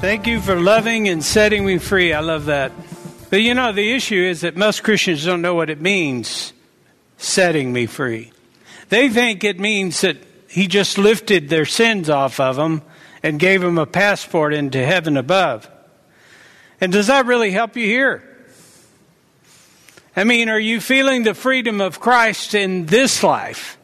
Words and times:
Thank 0.00 0.26
you 0.26 0.40
for 0.40 0.58
loving 0.58 1.10
and 1.10 1.22
setting 1.22 1.66
me 1.66 1.76
free. 1.76 2.14
I 2.14 2.20
love 2.20 2.46
that. 2.46 2.72
But 3.28 3.42
you 3.42 3.52
know, 3.52 3.70
the 3.70 3.92
issue 3.92 4.22
is 4.22 4.40
that 4.40 4.56
most 4.56 4.82
Christians 4.82 5.26
don't 5.26 5.42
know 5.42 5.54
what 5.54 5.68
it 5.68 5.78
means, 5.78 6.54
setting 7.18 7.70
me 7.70 7.84
free. 7.84 8.32
They 8.88 9.10
think 9.10 9.44
it 9.44 9.60
means 9.60 10.00
that 10.00 10.16
He 10.48 10.68
just 10.68 10.96
lifted 10.96 11.50
their 11.50 11.66
sins 11.66 12.08
off 12.08 12.40
of 12.40 12.56
them 12.56 12.80
and 13.22 13.38
gave 13.38 13.60
them 13.60 13.76
a 13.76 13.84
passport 13.84 14.54
into 14.54 14.82
heaven 14.82 15.18
above. 15.18 15.70
And 16.80 16.90
does 16.90 17.08
that 17.08 17.26
really 17.26 17.50
help 17.50 17.76
you 17.76 17.84
here? 17.84 18.24
I 20.16 20.24
mean, 20.24 20.48
are 20.48 20.58
you 20.58 20.80
feeling 20.80 21.24
the 21.24 21.34
freedom 21.34 21.82
of 21.82 22.00
Christ 22.00 22.54
in 22.54 22.86
this 22.86 23.22
life? 23.22 23.76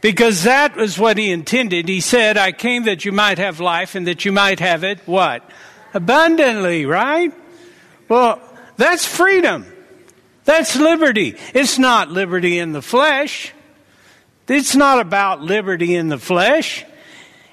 Because 0.00 0.44
that 0.44 0.76
was 0.76 0.98
what 0.98 1.18
he 1.18 1.30
intended. 1.30 1.88
He 1.88 2.00
said, 2.00 2.36
I 2.36 2.52
came 2.52 2.84
that 2.84 3.04
you 3.04 3.12
might 3.12 3.38
have 3.38 3.58
life 3.58 3.94
and 3.94 4.06
that 4.06 4.24
you 4.24 4.32
might 4.32 4.60
have 4.60 4.84
it, 4.84 5.00
what? 5.06 5.48
Abundantly, 5.92 6.86
right? 6.86 7.32
Well, 8.08 8.40
that's 8.76 9.04
freedom. 9.04 9.66
That's 10.44 10.76
liberty. 10.76 11.36
It's 11.52 11.78
not 11.78 12.10
liberty 12.10 12.58
in 12.58 12.72
the 12.72 12.82
flesh. 12.82 13.52
It's 14.46 14.76
not 14.76 15.00
about 15.00 15.42
liberty 15.42 15.94
in 15.94 16.08
the 16.08 16.18
flesh. 16.18 16.84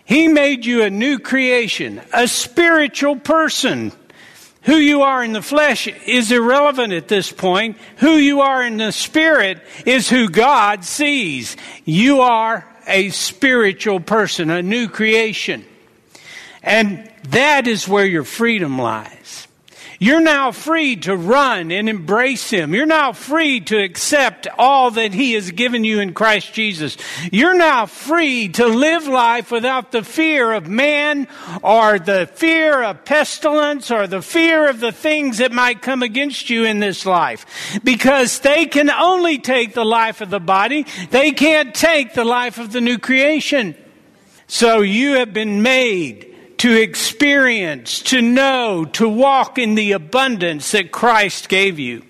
He 0.06 0.28
made 0.28 0.66
you 0.66 0.84
a 0.84 0.90
new 0.90 1.20
creation, 1.20 2.02
a 2.14 2.28
spiritual 2.28 3.16
person. 3.18 3.92
Who 4.66 4.78
you 4.78 5.04
are 5.04 5.24
in 5.24 5.34
the 5.34 5.44
flesh 5.44 5.88
is 5.88 6.32
irrelevant 6.32 6.92
at 6.92 7.08
this 7.08 7.32
point. 7.32 7.78
Who 7.98 8.14
you 8.14 8.42
are 8.42 8.64
in 8.64 8.78
the 8.78 8.92
spirit 8.92 9.62
is 9.86 10.10
who 10.10 10.28
God 10.28 10.84
sees. 10.84 11.56
You 11.86 12.22
are 12.22 12.68
a 12.88 13.10
spiritual 13.10 14.00
person, 14.00 14.50
a 14.50 14.64
new 14.64 14.88
creation. 14.88 15.66
And 16.64 17.12
that 17.30 17.68
is 17.68 17.88
where 17.88 18.06
your 18.06 18.24
freedom 18.24 18.80
lies. 18.80 19.45
You're 20.00 20.22
now 20.22 20.52
free 20.52 20.98
to 20.98 21.16
run 21.16 21.72
and 21.72 21.88
embrace 21.88 22.50
Him. 22.50 22.74
You're 22.74 22.86
now 22.86 23.14
free 23.14 23.62
to 23.62 23.78
accept 23.82 24.48
all 24.58 24.92
that 24.92 25.14
He 25.14 25.34
has 25.34 25.52
given 25.52 25.84
you 25.84 26.00
in 26.00 26.14
Christ 26.14 26.54
Jesus. 26.54 26.98
You're 27.32 27.56
now 27.56 27.86
free 27.86 28.50
to 28.50 28.68
live 28.68 29.08
life 29.08 29.52
without 29.52 29.92
the 29.92 30.04
fear 30.04 30.52
of 30.52 30.68
man 30.68 31.28
or 31.64 31.98
the 31.98 32.30
fear 32.34 32.84
of 32.84 33.06
pestilence 33.06 33.90
or 33.90 34.08
the 34.08 34.22
fear 34.22 34.70
of 34.70 34.80
the 34.80 34.92
things 34.92 35.38
that 35.38 35.54
might 35.54 35.82
come 35.82 36.04
against 36.04 36.50
you 36.50 36.66
in 36.66 36.80
this 36.80 37.06
life. 37.06 37.80
Because 37.84 38.40
they 38.40 38.66
can 38.66 38.90
only 38.90 39.38
take 39.38 39.74
the 39.74 39.86
life 39.86 40.20
of 40.20 40.30
the 40.30 40.40
body. 40.40 40.86
They 41.12 41.32
can't 41.32 41.74
take 41.74 42.14
the 42.14 42.26
life 42.26 42.58
of 42.58 42.74
the 42.74 42.82
new 42.82 42.98
creation. 42.98 43.76
So 44.48 44.82
you 44.82 45.14
have 45.14 45.34
been 45.34 45.62
made 45.62 46.35
to 46.58 46.74
experience, 46.74 48.02
to 48.04 48.22
know, 48.22 48.86
to 48.86 49.08
walk 49.08 49.58
in 49.58 49.76
the 49.76 49.92
abundance 49.92 50.72
that 50.72 50.92
Christ 50.92 51.50
gave 51.50 51.80
you. 51.80 52.04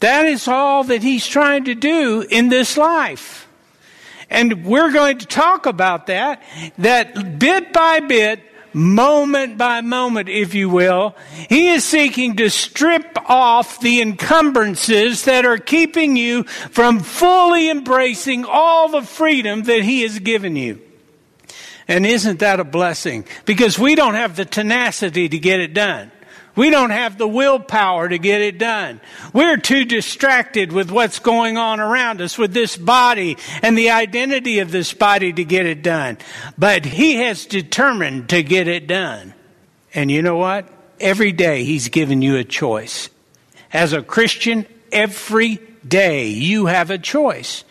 That 0.00 0.26
is 0.26 0.48
all 0.48 0.84
that 0.84 1.02
He's 1.02 1.26
trying 1.26 1.64
to 1.64 1.74
do 1.74 2.22
in 2.28 2.48
this 2.48 2.76
life. 2.76 3.48
And 4.30 4.64
we're 4.64 4.92
going 4.92 5.18
to 5.18 5.26
talk 5.26 5.66
about 5.66 6.08
that, 6.08 6.42
that 6.78 7.38
bit 7.38 7.72
by 7.72 8.00
bit, 8.00 8.40
moment 8.74 9.56
by 9.56 9.80
moment, 9.80 10.28
if 10.28 10.54
you 10.54 10.68
will, 10.68 11.14
He 11.48 11.68
is 11.68 11.84
seeking 11.84 12.36
to 12.36 12.50
strip 12.50 13.16
off 13.30 13.80
the 13.80 14.02
encumbrances 14.02 15.24
that 15.24 15.46
are 15.46 15.58
keeping 15.58 16.16
you 16.16 16.42
from 16.44 17.00
fully 17.00 17.70
embracing 17.70 18.44
all 18.44 18.88
the 18.88 19.02
freedom 19.02 19.62
that 19.62 19.84
He 19.84 20.02
has 20.02 20.18
given 20.18 20.56
you. 20.56 20.83
And 21.86 22.06
isn't 22.06 22.40
that 22.40 22.60
a 22.60 22.64
blessing? 22.64 23.26
Because 23.44 23.78
we 23.78 23.94
don't 23.94 24.14
have 24.14 24.36
the 24.36 24.44
tenacity 24.44 25.28
to 25.28 25.38
get 25.38 25.60
it 25.60 25.74
done. 25.74 26.10
We 26.56 26.70
don't 26.70 26.90
have 26.90 27.18
the 27.18 27.26
willpower 27.26 28.08
to 28.08 28.18
get 28.18 28.40
it 28.40 28.58
done. 28.58 29.00
We're 29.32 29.56
too 29.56 29.84
distracted 29.84 30.72
with 30.72 30.90
what's 30.90 31.18
going 31.18 31.58
on 31.58 31.80
around 31.80 32.20
us 32.20 32.38
with 32.38 32.52
this 32.52 32.76
body 32.76 33.36
and 33.62 33.76
the 33.76 33.90
identity 33.90 34.60
of 34.60 34.70
this 34.70 34.92
body 34.94 35.32
to 35.32 35.44
get 35.44 35.66
it 35.66 35.82
done. 35.82 36.18
But 36.56 36.84
He 36.84 37.16
has 37.16 37.46
determined 37.46 38.28
to 38.28 38.42
get 38.42 38.68
it 38.68 38.86
done. 38.86 39.34
And 39.94 40.10
you 40.10 40.22
know 40.22 40.36
what? 40.36 40.68
Every 41.00 41.32
day 41.32 41.64
He's 41.64 41.88
given 41.88 42.22
you 42.22 42.36
a 42.36 42.44
choice. 42.44 43.10
As 43.72 43.92
a 43.92 44.02
Christian, 44.02 44.64
every 44.92 45.58
day 45.86 46.28
you 46.28 46.66
have 46.66 46.90
a 46.90 46.98
choice 46.98 47.64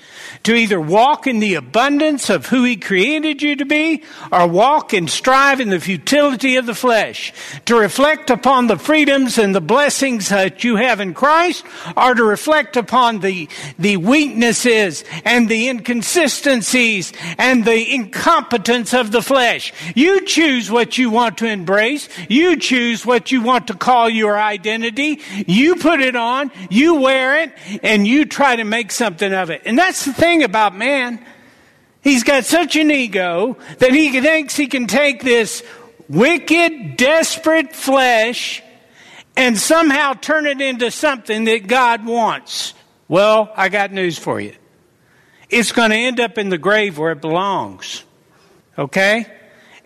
to 0.44 0.56
either 0.56 0.80
walk 0.80 1.28
in 1.28 1.40
the 1.40 1.56
abundance 1.56 2.30
of 2.30 2.48
who 2.48 2.64
He 2.64 2.76
created 2.76 3.42
you 3.42 3.56
to 3.56 3.66
be 3.66 4.04
or 4.32 4.48
walk 4.48 4.94
and 4.94 5.10
strive 5.10 5.60
in 5.60 5.70
the 5.70 5.80
futility 5.80 6.56
of 6.56 6.66
the 6.66 6.76
flesh, 6.76 7.34
to 7.66 7.76
reflect 7.76 8.30
upon 8.30 8.68
the 8.68 8.78
freedoms 8.78 9.38
and 9.38 9.54
the 9.54 9.62
blessings 9.62 10.30
that 10.30 10.64
you 10.64 10.76
have 10.76 11.00
in 11.00 11.14
Christ 11.14 11.66
or 11.96 12.14
to 12.14 12.24
reflect 12.24 12.78
upon 12.78 13.20
the, 13.20 13.48
the 13.80 13.98
weaknesses 13.98 15.04
and 15.26 15.50
the 15.50 15.68
inconsistencies 15.68 17.14
and 17.38 17.66
the 17.66 17.94
incompetence 17.94 18.94
of 18.94 19.12
the 19.12 19.22
flesh. 19.22 19.74
You 19.96 20.26
choose 20.26 20.70
what 20.70 20.98
you 20.98 21.10
want 21.10 21.38
to 21.40 21.48
embrace. 21.48 22.10
You 22.30 22.56
choose 22.56 23.06
what 23.06 23.32
you 23.32 23.42
want 23.42 23.68
to 23.68 23.74
call 23.74 24.10
your 24.10 24.38
identity. 24.38 25.20
You 25.48 25.76
put 25.76 26.00
it 26.02 26.16
on, 26.16 26.52
you 26.70 26.96
wear 26.96 27.44
it, 27.44 27.52
and 27.82 28.08
you 28.08 28.26
try 28.26 28.56
to 28.56 28.64
make 28.64 28.92
something 28.92 29.34
of 29.34 29.50
it. 29.50 29.62
And 29.66 29.78
that's 29.78 30.06
the 30.06 30.14
thing 30.24 30.44
about 30.44 30.74
man. 30.74 31.20
He's 32.02 32.24
got 32.24 32.46
such 32.46 32.78
an 32.78 32.92
ego 32.92 33.58
that 33.80 33.92
he 33.92 34.22
thinks 34.22 34.56
he 34.56 34.68
can 34.68 34.88
take 34.88 35.22
this 35.22 35.64
wicked, 36.08 36.96
desperate 36.96 37.75
flesh 37.75 38.64
and 39.36 39.58
somehow 39.58 40.14
turn 40.14 40.46
it 40.46 40.62
into 40.62 40.92
something 40.92 41.44
that 41.46 41.68
God 41.68 42.06
wants. 42.06 42.74
Well, 43.10 43.52
I 43.58 43.68
got 43.68 43.92
news 43.92 44.18
for 44.18 44.40
you. 44.40 44.56
It's 45.50 45.74
going 45.74 45.90
to 45.92 45.98
end 45.98 46.22
up 46.22 46.38
in 46.38 46.48
the 46.48 46.58
grave 46.58 46.98
where 46.98 47.12
it 47.12 47.19
belongs. 47.19 48.06
Okay? 48.78 49.26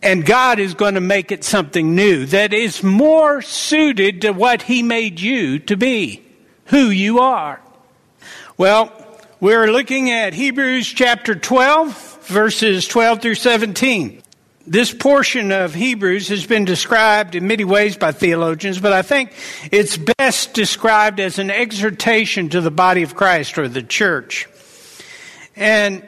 And 0.04 0.24
God 0.24 0.60
is 0.60 0.76
going 0.76 0.94
to 0.94 1.02
make 1.02 1.32
it 1.32 1.44
something 1.44 1.96
new 1.96 2.28
that 2.28 2.54
is 2.54 2.84
more 2.84 3.42
suited 3.42 4.22
to 4.22 4.34
what 4.34 4.62
He 4.62 4.84
made 4.84 5.20
you 5.20 5.58
to 5.60 5.76
be, 5.76 6.24
who 6.66 6.90
you 6.92 7.20
are. 7.20 7.60
Well, 8.56 8.94
we're 9.40 9.68
looking 9.68 10.10
at 10.10 10.34
Hebrews 10.34 10.88
chapter 10.88 11.36
12, 11.36 12.26
verses 12.26 12.88
12 12.88 13.22
through 13.22 13.36
17. 13.36 14.24
This 14.66 14.92
portion 14.92 15.52
of 15.52 15.76
Hebrews 15.76 16.30
has 16.30 16.46
been 16.46 16.66
described 16.66 17.36
in 17.36 17.46
many 17.46 17.64
ways 17.64 17.96
by 17.98 18.14
theologians, 18.14 18.80
but 18.80 18.94
I 18.94 19.04
think 19.04 19.32
it's 19.72 19.96
best 19.96 20.54
described 20.54 21.20
as 21.20 21.38
an 21.38 21.52
exhortation 21.52 22.50
to 22.50 22.62
the 22.62 22.72
body 22.72 23.04
of 23.04 23.16
Christ 23.16 23.60
or 23.60 23.68
the 23.68 23.84
church. 23.84 24.50
And 25.56 26.06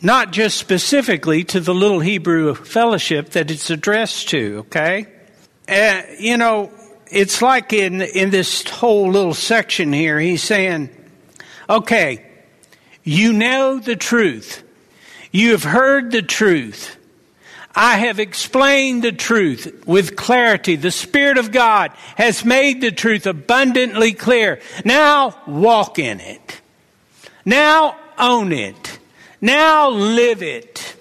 not 0.00 0.30
just 0.30 0.56
specifically 0.56 1.42
to 1.44 1.58
the 1.58 1.74
little 1.74 2.00
Hebrew 2.00 2.54
fellowship 2.54 3.30
that 3.30 3.50
it's 3.50 3.70
addressed 3.70 4.28
to, 4.28 4.58
okay? 4.58 5.06
Uh, 5.68 6.02
you 6.18 6.36
know, 6.36 6.70
it's 7.10 7.42
like 7.42 7.72
in, 7.72 8.02
in 8.02 8.30
this 8.30 8.62
whole 8.70 9.10
little 9.10 9.34
section 9.34 9.92
here, 9.92 10.20
he's 10.20 10.44
saying, 10.44 10.90
okay, 11.68 12.27
you 13.08 13.32
know 13.32 13.78
the 13.78 13.96
truth. 13.96 14.62
You 15.32 15.52
have 15.52 15.64
heard 15.64 16.10
the 16.10 16.20
truth. 16.20 16.96
I 17.74 17.96
have 17.96 18.20
explained 18.20 19.02
the 19.02 19.12
truth 19.12 19.84
with 19.86 20.14
clarity. 20.14 20.76
The 20.76 20.90
Spirit 20.90 21.38
of 21.38 21.50
God 21.50 21.92
has 22.16 22.44
made 22.44 22.82
the 22.82 22.92
truth 22.92 23.26
abundantly 23.26 24.12
clear. 24.12 24.60
Now 24.84 25.40
walk 25.46 25.98
in 25.98 26.20
it. 26.20 26.60
Now 27.46 27.96
own 28.18 28.52
it. 28.52 28.98
Now 29.40 29.88
live 29.88 30.42
it. 30.42 30.94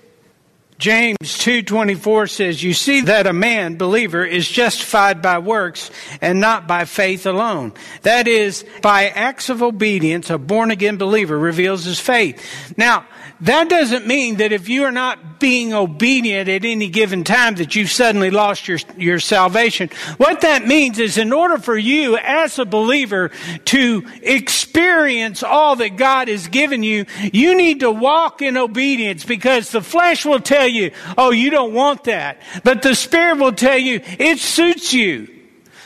James 0.80 1.18
2:24 1.40 2.28
says, 2.28 2.62
"You 2.62 2.74
see 2.74 3.02
that 3.02 3.26
a 3.26 3.34
man, 3.34 3.78
believer, 3.78 4.24
is 4.24 4.48
justified 4.48 5.24
by 5.24 5.40
works 5.40 5.90
and 6.22 6.40
not 6.40 6.68
by 6.68 6.86
faith 6.86 7.26
alone. 7.26 7.74
That 8.04 8.28
is, 8.28 8.64
by 8.84 9.08
acts 9.10 9.50
of 9.50 9.64
obedience, 9.64 10.30
a 10.30 10.38
born 10.38 10.70
again 10.70 10.98
believer 10.98 11.38
reveals 11.38 11.86
his 11.86 12.00
faith." 12.00 12.40
Now, 12.78 13.06
that 13.42 13.70
doesn't 13.70 14.08
mean 14.08 14.38
that 14.38 14.52
if 14.52 14.68
you 14.68 14.84
are 14.84 14.92
not 14.92 15.40
being 15.40 15.74
obedient 15.74 16.50
at 16.50 16.66
any 16.66 16.90
given 16.90 17.24
time 17.24 17.56
that 17.56 17.76
you've 17.76 17.92
suddenly 17.92 18.32
lost 18.32 18.68
your, 18.68 18.80
your 18.98 19.20
salvation. 19.20 19.90
What 20.18 20.42
that 20.42 20.66
means 20.66 20.98
is 20.98 21.18
in 21.18 21.32
order 21.32 21.60
for 21.60 21.78
you 21.78 22.18
as 22.18 22.58
a 22.58 22.66
believer 22.66 23.30
to 23.66 24.08
experience 24.24 25.44
all 25.44 25.76
that 25.76 25.98
God 25.98 26.28
has 26.30 26.48
given 26.48 26.82
you, 26.82 27.06
you 27.32 27.56
need 27.56 27.82
to 27.82 27.92
walk 27.92 28.42
in 28.42 28.58
obedience 28.58 29.24
because 29.24 29.72
the 29.72 29.82
flesh 29.82 30.26
will 30.26 30.40
tell 30.40 30.68
you, 30.68 30.92
oh, 31.18 31.32
you 31.32 31.52
don't 31.52 31.74
want 31.74 32.06
that. 32.06 32.42
But 32.64 32.82
the 32.82 32.96
spirit 32.96 33.38
will 33.38 33.54
tell 33.54 33.78
you, 33.78 34.02
it 34.18 34.40
suits 34.40 34.94
you. 34.94 35.28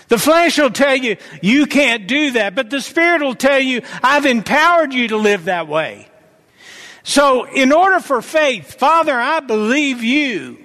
The 0.08 0.18
flesh 0.18 0.58
will 0.58 0.72
tell 0.72 0.96
you, 0.96 1.18
you 1.42 1.66
can't 1.66 2.08
do 2.08 2.32
that. 2.32 2.56
But 2.56 2.70
the 2.70 2.82
spirit 2.82 3.22
will 3.22 3.36
tell 3.36 3.60
you, 3.60 3.82
I've 4.04 4.26
empowered 4.26 4.94
you 4.94 5.10
to 5.10 5.18
live 5.18 5.46
that 5.46 5.68
way. 5.68 6.11
So, 7.04 7.46
in 7.46 7.72
order 7.72 8.00
for 8.00 8.22
faith, 8.22 8.76
Father, 8.76 9.14
I 9.14 9.40
believe 9.40 10.04
you. 10.04 10.58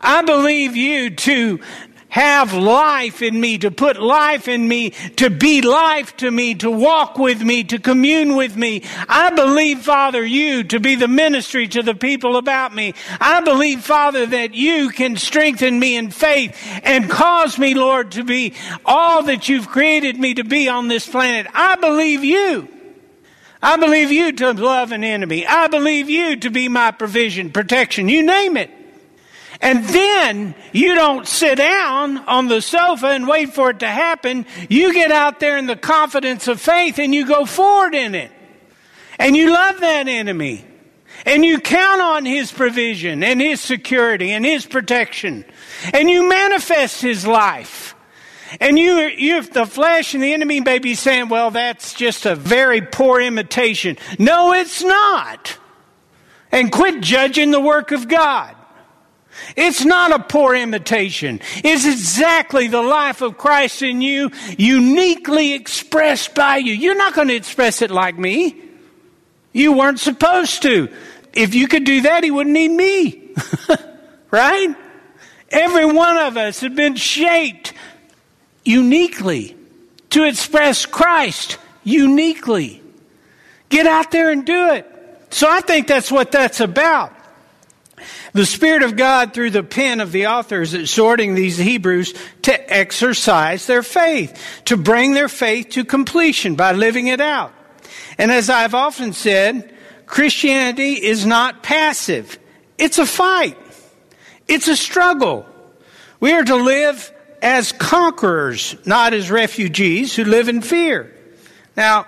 I 0.00 0.22
believe 0.22 0.76
you 0.76 1.10
to 1.10 1.60
have 2.08 2.54
life 2.54 3.20
in 3.20 3.38
me, 3.38 3.58
to 3.58 3.70
put 3.70 4.00
life 4.00 4.48
in 4.48 4.66
me, 4.66 4.90
to 5.16 5.28
be 5.28 5.60
life 5.60 6.16
to 6.16 6.30
me, 6.30 6.54
to 6.54 6.70
walk 6.70 7.18
with 7.18 7.42
me, 7.42 7.64
to 7.64 7.78
commune 7.78 8.34
with 8.34 8.56
me. 8.56 8.82
I 9.08 9.30
believe, 9.30 9.80
Father, 9.80 10.24
you 10.24 10.64
to 10.64 10.80
be 10.80 10.94
the 10.94 11.08
ministry 11.08 11.68
to 11.68 11.82
the 11.82 11.94
people 11.94 12.36
about 12.36 12.74
me. 12.74 12.94
I 13.20 13.40
believe, 13.42 13.82
Father, 13.82 14.24
that 14.26 14.54
you 14.54 14.88
can 14.88 15.16
strengthen 15.16 15.78
me 15.78 15.96
in 15.96 16.10
faith 16.10 16.56
and 16.82 17.10
cause 17.10 17.58
me, 17.58 17.74
Lord, 17.74 18.12
to 18.12 18.24
be 18.24 18.54
all 18.84 19.24
that 19.24 19.48
you've 19.48 19.68
created 19.68 20.18
me 20.18 20.34
to 20.34 20.44
be 20.44 20.68
on 20.68 20.88
this 20.88 21.06
planet. 21.06 21.46
I 21.54 21.76
believe 21.76 22.24
you. 22.24 22.68
I 23.60 23.76
believe 23.76 24.12
you 24.12 24.32
to 24.32 24.52
love 24.52 24.92
an 24.92 25.02
enemy. 25.02 25.46
I 25.46 25.66
believe 25.66 26.08
you 26.08 26.36
to 26.36 26.50
be 26.50 26.68
my 26.68 26.90
provision, 26.92 27.50
protection, 27.50 28.08
you 28.08 28.22
name 28.22 28.56
it. 28.56 28.70
And 29.60 29.84
then 29.86 30.54
you 30.72 30.94
don't 30.94 31.26
sit 31.26 31.58
down 31.58 32.18
on 32.18 32.46
the 32.46 32.62
sofa 32.62 33.08
and 33.08 33.26
wait 33.26 33.54
for 33.54 33.70
it 33.70 33.80
to 33.80 33.88
happen. 33.88 34.46
You 34.68 34.94
get 34.94 35.10
out 35.10 35.40
there 35.40 35.58
in 35.58 35.66
the 35.66 35.74
confidence 35.74 36.46
of 36.46 36.60
faith 36.60 36.98
and 36.98 37.12
you 37.12 37.26
go 37.26 37.44
forward 37.44 37.94
in 37.94 38.14
it. 38.14 38.30
And 39.18 39.36
you 39.36 39.52
love 39.52 39.80
that 39.80 40.06
enemy. 40.06 40.64
And 41.26 41.44
you 41.44 41.58
count 41.58 42.00
on 42.00 42.24
his 42.24 42.52
provision 42.52 43.24
and 43.24 43.40
his 43.40 43.60
security 43.60 44.30
and 44.30 44.44
his 44.44 44.64
protection. 44.64 45.44
And 45.92 46.08
you 46.08 46.28
manifest 46.28 47.02
his 47.02 47.26
life. 47.26 47.96
And 48.60 48.78
you, 48.78 49.00
you, 49.00 49.42
the 49.42 49.66
flesh 49.66 50.14
and 50.14 50.22
the 50.22 50.32
enemy 50.32 50.60
may 50.60 50.78
be 50.78 50.94
saying, 50.94 51.28
well, 51.28 51.50
that's 51.50 51.94
just 51.94 52.26
a 52.26 52.34
very 52.34 52.80
poor 52.80 53.20
imitation. 53.20 53.98
No, 54.18 54.52
it's 54.52 54.82
not. 54.82 55.58
And 56.50 56.72
quit 56.72 57.00
judging 57.00 57.50
the 57.50 57.60
work 57.60 57.92
of 57.92 58.08
God. 58.08 58.54
It's 59.56 59.84
not 59.84 60.12
a 60.12 60.22
poor 60.22 60.54
imitation. 60.54 61.40
It's 61.56 61.86
exactly 61.86 62.68
the 62.68 62.82
life 62.82 63.20
of 63.20 63.38
Christ 63.38 63.82
in 63.82 64.00
you, 64.00 64.30
uniquely 64.56 65.52
expressed 65.52 66.34
by 66.34 66.56
you. 66.56 66.72
You're 66.72 66.96
not 66.96 67.14
going 67.14 67.28
to 67.28 67.34
express 67.34 67.82
it 67.82 67.90
like 67.90 68.18
me. 68.18 68.60
You 69.52 69.72
weren't 69.72 70.00
supposed 70.00 70.62
to. 70.62 70.88
If 71.32 71.54
you 71.54 71.68
could 71.68 71.84
do 71.84 72.02
that, 72.02 72.24
he 72.24 72.30
wouldn't 72.30 72.54
need 72.54 72.70
me. 72.70 73.34
right? 74.30 74.74
Every 75.50 75.86
one 75.86 76.16
of 76.16 76.36
us 76.36 76.60
had 76.60 76.74
been 76.74 76.96
shaped 76.96 77.72
uniquely, 78.68 79.56
to 80.10 80.24
express 80.24 80.84
Christ 80.84 81.58
uniquely. 81.84 82.82
Get 83.70 83.86
out 83.86 84.10
there 84.10 84.30
and 84.30 84.44
do 84.44 84.72
it. 84.72 84.86
So 85.30 85.48
I 85.48 85.60
think 85.60 85.86
that's 85.86 86.12
what 86.12 86.32
that's 86.32 86.60
about. 86.60 87.14
The 88.34 88.46
Spirit 88.46 88.82
of 88.82 88.96
God, 88.96 89.32
through 89.32 89.50
the 89.50 89.62
pen 89.62 90.00
of 90.00 90.12
the 90.12 90.26
author, 90.26 90.60
is 90.60 90.74
exhorting 90.74 91.34
these 91.34 91.56
Hebrews 91.56 92.12
to 92.42 92.72
exercise 92.72 93.66
their 93.66 93.82
faith, 93.82 94.38
to 94.66 94.76
bring 94.76 95.14
their 95.14 95.28
faith 95.28 95.70
to 95.70 95.84
completion 95.84 96.54
by 96.54 96.72
living 96.72 97.06
it 97.06 97.20
out. 97.20 97.52
And 98.18 98.30
as 98.30 98.50
I've 98.50 98.74
often 98.74 99.14
said, 99.14 99.74
Christianity 100.06 100.92
is 100.92 101.24
not 101.24 101.62
passive. 101.62 102.38
It's 102.76 102.98
a 102.98 103.06
fight. 103.06 103.56
It's 104.46 104.68
a 104.68 104.76
struggle. 104.76 105.46
We 106.20 106.32
are 106.32 106.44
to 106.44 106.56
live 106.56 107.12
as 107.42 107.72
conquerors, 107.72 108.76
not 108.84 109.14
as 109.14 109.30
refugees 109.30 110.14
who 110.14 110.24
live 110.24 110.48
in 110.48 110.60
fear. 110.60 111.14
Now, 111.76 112.06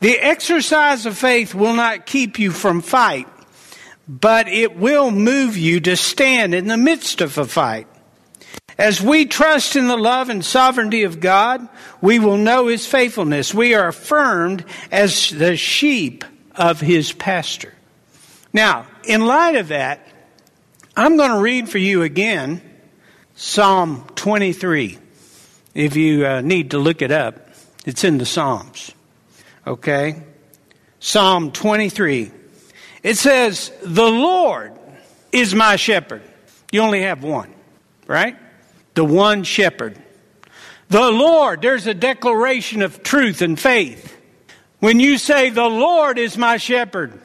the 0.00 0.18
exercise 0.18 1.06
of 1.06 1.16
faith 1.16 1.54
will 1.54 1.74
not 1.74 2.06
keep 2.06 2.38
you 2.38 2.50
from 2.50 2.82
fight, 2.82 3.28
but 4.06 4.48
it 4.48 4.76
will 4.76 5.10
move 5.10 5.56
you 5.56 5.80
to 5.80 5.96
stand 5.96 6.54
in 6.54 6.66
the 6.66 6.76
midst 6.76 7.20
of 7.20 7.38
a 7.38 7.46
fight. 7.46 7.86
As 8.78 9.00
we 9.00 9.24
trust 9.24 9.74
in 9.74 9.88
the 9.88 9.96
love 9.96 10.28
and 10.28 10.44
sovereignty 10.44 11.04
of 11.04 11.18
God, 11.18 11.66
we 12.02 12.18
will 12.18 12.36
know 12.36 12.66
His 12.66 12.86
faithfulness. 12.86 13.54
We 13.54 13.74
are 13.74 13.88
affirmed 13.88 14.66
as 14.92 15.30
the 15.30 15.56
sheep 15.56 16.24
of 16.54 16.80
His 16.80 17.12
pasture. 17.12 17.72
Now, 18.52 18.86
in 19.04 19.24
light 19.24 19.56
of 19.56 19.68
that, 19.68 20.06
I'm 20.94 21.16
going 21.16 21.30
to 21.30 21.40
read 21.40 21.70
for 21.70 21.78
you 21.78 22.02
again 22.02 22.60
Psalm 23.38 24.02
23. 24.14 24.98
If 25.74 25.94
you 25.94 26.26
uh, 26.26 26.40
need 26.40 26.70
to 26.70 26.78
look 26.78 27.02
it 27.02 27.12
up, 27.12 27.50
it's 27.84 28.02
in 28.02 28.16
the 28.16 28.24
Psalms. 28.24 28.92
Okay? 29.66 30.22
Psalm 31.00 31.52
23. 31.52 32.30
It 33.02 33.18
says, 33.18 33.70
The 33.82 34.08
Lord 34.08 34.72
is 35.32 35.54
my 35.54 35.76
shepherd. 35.76 36.22
You 36.72 36.80
only 36.80 37.02
have 37.02 37.22
one, 37.22 37.52
right? 38.06 38.36
The 38.94 39.04
one 39.04 39.44
shepherd. 39.44 39.98
The 40.88 41.10
Lord, 41.10 41.60
there's 41.60 41.86
a 41.86 41.94
declaration 41.94 42.80
of 42.80 43.02
truth 43.02 43.42
and 43.42 43.60
faith. 43.60 44.18
When 44.78 44.98
you 44.98 45.18
say, 45.18 45.50
The 45.50 45.68
Lord 45.68 46.18
is 46.18 46.38
my 46.38 46.56
shepherd, 46.56 47.20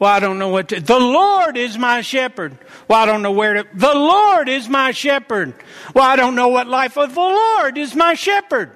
well, 0.00 0.10
I 0.10 0.18
don't 0.18 0.38
know 0.38 0.48
what 0.48 0.70
to. 0.70 0.80
The 0.80 0.98
Lord 0.98 1.58
is 1.58 1.76
my 1.76 2.00
shepherd. 2.00 2.56
Well, 2.88 2.98
I 2.98 3.04
don't 3.04 3.20
know 3.20 3.32
where 3.32 3.62
to. 3.62 3.66
The 3.74 3.94
Lord 3.94 4.48
is 4.48 4.66
my 4.66 4.92
shepherd. 4.92 5.54
Well, 5.94 6.04
I 6.04 6.16
don't 6.16 6.34
know 6.34 6.48
what 6.48 6.66
life 6.66 6.96
of 6.96 7.14
the 7.14 7.20
Lord 7.20 7.76
is 7.76 7.94
my 7.94 8.14
shepherd. 8.14 8.72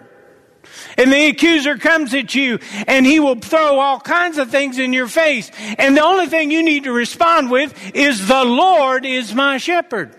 And 0.99 1.11
the 1.11 1.29
accuser 1.29 1.79
comes 1.79 2.13
at 2.13 2.35
you 2.35 2.59
and 2.87 3.07
he 3.07 3.21
will 3.21 3.37
throw 3.37 3.79
all 3.81 4.01
kinds 4.01 4.37
of 4.37 4.51
things 4.51 4.79
in 4.79 4.93
your 4.93 5.09
face. 5.09 5.51
And 5.79 5.97
the 5.97 6.05
only 6.05 6.27
thing 6.27 6.51
you 6.51 6.63
need 6.63 6.85
to 6.85 6.93
respond 6.93 7.51
with 7.51 7.97
is 7.97 8.29
the 8.29 8.45
Lord 8.45 9.07
is 9.07 9.35
my 9.35 9.57
shepherd. 9.57 10.15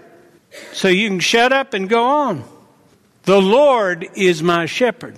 So 0.74 0.88
you 0.88 1.08
can 1.10 1.20
shut 1.20 1.54
up 1.54 1.76
and 1.76 1.88
go 1.88 2.04
on. 2.04 2.44
The 3.24 3.40
Lord 3.40 4.10
is 4.16 4.42
my 4.42 4.66
shepherd. 4.66 5.18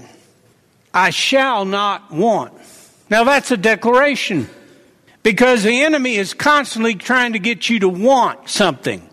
I 0.93 1.11
shall 1.11 1.63
not 1.63 2.11
want. 2.11 2.53
Now 3.09 3.23
that's 3.23 3.51
a 3.51 3.57
declaration. 3.57 4.49
Because 5.27 5.63
the 5.63 5.81
enemy 5.81 6.15
is 6.15 6.33
constantly 6.33 6.95
trying 6.95 7.33
to 7.33 7.39
get 7.39 7.69
you 7.69 7.79
to 7.79 7.89
want 7.89 8.47
something. 8.47 9.09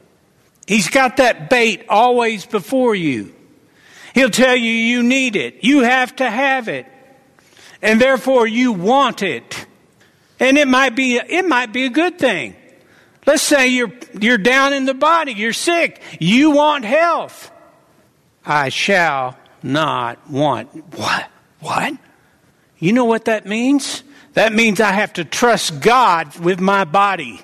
He's 0.64 0.88
got 0.88 1.16
that 1.16 1.50
bait 1.50 1.86
always 1.88 2.46
before 2.46 2.94
you. 2.94 3.34
He'll 4.14 4.30
tell 4.30 4.54
you 4.54 4.70
you 4.70 5.02
need 5.02 5.34
it. 5.34 5.64
You 5.64 5.80
have 5.80 6.14
to 6.14 6.30
have 6.30 6.68
it. 6.68 6.86
And 7.82 8.00
therefore 8.00 8.46
you 8.46 8.70
want 8.70 9.24
it. 9.24 9.66
And 10.38 10.56
it 10.56 10.68
might 10.68 10.94
be, 10.94 11.16
it 11.16 11.48
might 11.48 11.72
be 11.72 11.84
a 11.84 11.90
good 11.90 12.16
thing. 12.16 12.54
Let's 13.26 13.42
say 13.42 13.66
you're, 13.66 13.92
you're 14.20 14.38
down 14.38 14.72
in 14.72 14.84
the 14.84 14.94
body, 14.94 15.32
you're 15.32 15.52
sick, 15.52 16.00
you 16.20 16.52
want 16.52 16.84
health. 16.84 17.50
I 18.46 18.68
shall 18.68 19.36
not 19.64 20.30
want. 20.30 20.94
What? 20.94 21.28
What? 21.58 21.98
You 22.78 22.92
know 22.92 23.04
what 23.04 23.24
that 23.24 23.46
means? 23.46 24.04
That 24.34 24.52
means 24.52 24.80
I 24.80 24.92
have 24.92 25.14
to 25.14 25.24
trust 25.24 25.80
God 25.80 26.38
with 26.38 26.60
my 26.60 26.84
body. 26.84 27.40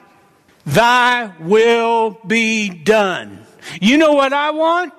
Thy 0.66 1.32
will 1.40 2.18
be 2.26 2.68
done. 2.68 3.47
You 3.80 3.97
know 3.97 4.12
what 4.12 4.32
I 4.32 4.50
want? 4.50 4.92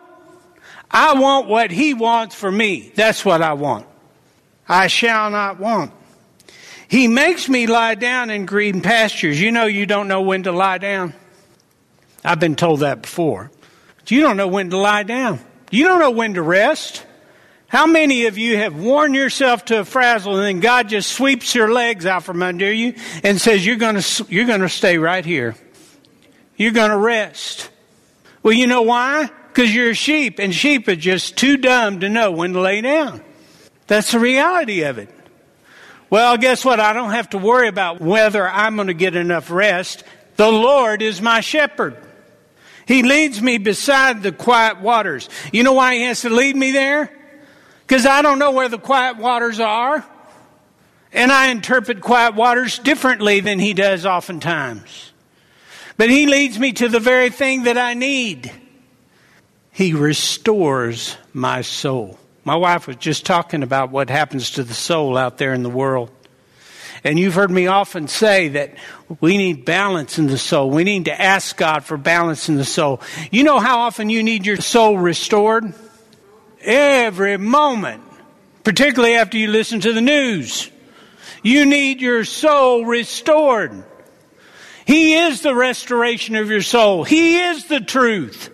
I 0.89 1.19
want 1.19 1.47
what 1.47 1.71
He 1.71 1.93
wants 1.93 2.35
for 2.35 2.51
me. 2.51 2.91
That's 2.95 3.23
what 3.23 3.41
I 3.41 3.53
want. 3.53 3.85
I 4.67 4.87
shall 4.87 5.29
not 5.29 5.59
want. 5.59 5.91
He 6.87 7.07
makes 7.07 7.47
me 7.47 7.67
lie 7.67 7.95
down 7.95 8.29
in 8.29 8.45
green 8.45 8.81
pastures. 8.81 9.39
You 9.39 9.51
know, 9.51 9.65
you 9.65 9.85
don't 9.85 10.07
know 10.07 10.21
when 10.21 10.43
to 10.43 10.51
lie 10.51 10.77
down. 10.77 11.13
I've 12.23 12.39
been 12.39 12.55
told 12.55 12.81
that 12.81 13.01
before. 13.01 13.51
You 14.07 14.19
don't 14.19 14.35
know 14.35 14.47
when 14.47 14.69
to 14.71 14.77
lie 14.77 15.03
down. 15.03 15.39
You 15.71 15.85
don't 15.85 15.99
know 15.99 16.11
when 16.11 16.33
to 16.33 16.41
rest. 16.41 17.05
How 17.71 17.87
many 17.87 18.25
of 18.25 18.37
you 18.37 18.57
have 18.57 18.75
worn 18.75 19.13
yourself 19.13 19.63
to 19.65 19.79
a 19.79 19.85
frazzle 19.85 20.35
and 20.35 20.43
then 20.43 20.59
God 20.59 20.89
just 20.89 21.09
sweeps 21.09 21.55
your 21.55 21.71
legs 21.71 22.05
out 22.05 22.23
from 22.23 22.43
under 22.43 22.69
you 22.69 22.95
and 23.23 23.39
says, 23.39 23.65
you're 23.65 23.77
going 23.77 23.97
to, 23.97 24.25
you're 24.27 24.45
going 24.45 24.59
to 24.59 24.67
stay 24.67 24.97
right 24.97 25.23
here. 25.23 25.55
You're 26.57 26.73
going 26.73 26.91
to 26.91 26.97
rest. 26.97 27.69
Well, 28.43 28.53
you 28.53 28.67
know 28.67 28.81
why? 28.81 29.29
Because 29.47 29.73
you're 29.73 29.91
a 29.91 29.95
sheep 29.95 30.37
and 30.37 30.53
sheep 30.53 30.89
are 30.89 30.97
just 30.97 31.37
too 31.37 31.55
dumb 31.55 32.01
to 32.01 32.09
know 32.09 32.31
when 32.31 32.51
to 32.51 32.59
lay 32.59 32.81
down. 32.81 33.23
That's 33.87 34.11
the 34.11 34.19
reality 34.19 34.81
of 34.81 34.97
it. 34.97 35.09
Well, 36.09 36.35
guess 36.35 36.65
what? 36.65 36.81
I 36.81 36.91
don't 36.91 37.11
have 37.11 37.29
to 37.29 37.37
worry 37.37 37.69
about 37.69 38.01
whether 38.01 38.45
I'm 38.45 38.75
going 38.75 38.89
to 38.89 38.93
get 38.93 39.15
enough 39.15 39.49
rest. 39.49 40.03
The 40.35 40.51
Lord 40.51 41.01
is 41.01 41.21
my 41.21 41.39
shepherd. 41.39 41.95
He 42.85 43.01
leads 43.01 43.41
me 43.41 43.59
beside 43.59 44.23
the 44.23 44.33
quiet 44.33 44.81
waters. 44.81 45.29
You 45.53 45.63
know 45.63 45.71
why 45.71 45.95
He 45.95 46.01
has 46.01 46.19
to 46.23 46.29
lead 46.29 46.53
me 46.53 46.71
there? 46.71 47.17
Because 47.91 48.05
I 48.05 48.21
don't 48.21 48.39
know 48.39 48.51
where 48.51 48.69
the 48.69 48.77
quiet 48.77 49.17
waters 49.17 49.59
are. 49.59 50.05
And 51.11 51.29
I 51.29 51.47
interpret 51.47 51.99
quiet 51.99 52.35
waters 52.35 52.79
differently 52.79 53.41
than 53.41 53.59
He 53.59 53.73
does 53.73 54.05
oftentimes. 54.05 55.11
But 55.97 56.09
He 56.09 56.25
leads 56.25 56.57
me 56.57 56.71
to 56.71 56.87
the 56.87 57.01
very 57.01 57.29
thing 57.29 57.63
that 57.63 57.77
I 57.77 57.93
need. 57.93 58.49
He 59.73 59.91
restores 59.91 61.17
my 61.33 61.63
soul. 61.63 62.17
My 62.45 62.55
wife 62.55 62.87
was 62.87 62.95
just 62.95 63.25
talking 63.25 63.61
about 63.61 63.91
what 63.91 64.09
happens 64.09 64.51
to 64.51 64.63
the 64.63 64.73
soul 64.73 65.17
out 65.17 65.37
there 65.37 65.53
in 65.53 65.61
the 65.61 65.69
world. 65.69 66.11
And 67.03 67.19
you've 67.19 67.35
heard 67.35 67.51
me 67.51 67.67
often 67.67 68.07
say 68.07 68.47
that 68.47 68.73
we 69.19 69.35
need 69.35 69.65
balance 69.65 70.17
in 70.17 70.27
the 70.27 70.37
soul. 70.37 70.69
We 70.69 70.85
need 70.85 71.05
to 71.05 71.21
ask 71.21 71.57
God 71.57 71.83
for 71.83 71.97
balance 71.97 72.47
in 72.47 72.55
the 72.55 72.63
soul. 72.63 73.01
You 73.31 73.43
know 73.43 73.59
how 73.59 73.79
often 73.79 74.09
you 74.09 74.23
need 74.23 74.45
your 74.45 74.61
soul 74.61 74.97
restored? 74.97 75.73
Every 76.63 77.37
moment, 77.37 78.03
particularly 78.63 79.15
after 79.15 79.37
you 79.37 79.47
listen 79.47 79.79
to 79.81 79.93
the 79.93 80.01
news. 80.01 80.69
You 81.43 81.65
need 81.65 82.01
your 82.01 82.23
soul 82.23 82.85
restored. 82.85 83.83
He 84.85 85.15
is 85.15 85.41
the 85.41 85.55
restoration 85.55 86.35
of 86.35 86.49
your 86.49 86.61
soul. 86.61 87.03
He 87.03 87.39
is 87.39 87.65
the 87.65 87.79
truth. 87.79 88.49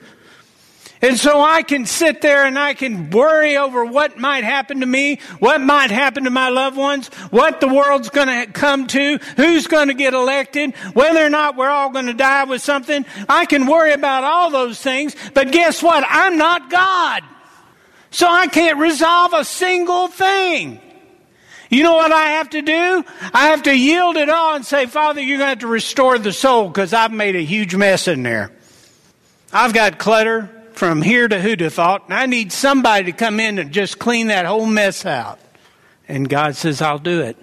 And 1.01 1.17
so 1.17 1.41
I 1.41 1.61
can 1.61 1.85
sit 1.85 2.21
there 2.21 2.45
and 2.45 2.57
I 2.57 2.73
can 2.73 3.11
worry 3.11 3.55
over 3.55 3.85
what 3.85 4.17
might 4.17 4.43
happen 4.43 4.79
to 4.79 4.85
me, 4.85 5.19
what 5.39 5.61
might 5.61 5.91
happen 5.91 6.23
to 6.23 6.31
my 6.31 6.49
loved 6.49 6.75
ones, 6.75 7.07
what 7.29 7.61
the 7.61 7.67
world's 7.67 8.09
going 8.09 8.27
to 8.27 8.51
come 8.51 8.87
to, 8.87 9.19
who's 9.35 9.67
going 9.67 9.89
to 9.89 9.93
get 9.93 10.13
elected, 10.13 10.75
whether 10.93 11.23
or 11.23 11.29
not 11.29 11.55
we're 11.55 11.69
all 11.69 11.91
going 11.91 12.07
to 12.07 12.13
die 12.13 12.45
with 12.45 12.63
something. 12.63 13.05
I 13.29 13.45
can 13.45 13.67
worry 13.67 13.93
about 13.93 14.23
all 14.23 14.49
those 14.49 14.81
things, 14.81 15.15
but 15.35 15.51
guess 15.51 15.83
what? 15.83 16.03
I'm 16.07 16.37
not 16.37 16.71
God. 16.71 17.21
So 18.11 18.27
I 18.27 18.47
can't 18.47 18.79
resolve 18.79 19.33
a 19.33 19.43
single 19.45 20.07
thing. 20.07 20.81
You 21.69 21.83
know 21.83 21.95
what 21.95 22.11
I 22.11 22.31
have 22.31 22.49
to 22.51 22.61
do? 22.61 23.03
I 23.33 23.47
have 23.47 23.63
to 23.63 23.77
yield 23.77 24.15
it 24.15 24.29
all 24.29 24.55
and 24.55 24.65
say, 24.65 24.85
Father, 24.85 25.21
you're 25.21 25.37
going 25.37 25.47
to 25.47 25.49
have 25.49 25.59
to 25.59 25.67
restore 25.67 26.17
the 26.17 26.31
soul 26.31 26.69
because 26.69 26.93
I've 26.93 27.11
made 27.11 27.35
a 27.35 27.41
huge 27.41 27.75
mess 27.75 28.07
in 28.07 28.23
there. 28.23 28.51
I've 29.51 29.73
got 29.73 29.97
clutter 29.97 30.49
from 30.73 31.01
here 31.01 31.27
to 31.27 31.37
Hudethot, 31.37 32.05
and 32.05 32.13
I 32.13 32.25
need 32.25 32.51
somebody 32.51 33.05
to 33.05 33.11
come 33.11 33.39
in 33.39 33.59
and 33.59 33.71
just 33.71 33.99
clean 33.99 34.27
that 34.27 34.45
whole 34.45 34.65
mess 34.65 35.05
out. 35.05 35.39
And 36.07 36.29
God 36.29 36.55
says, 36.55 36.81
I'll 36.81 36.99
do 36.99 37.21
it. 37.21 37.35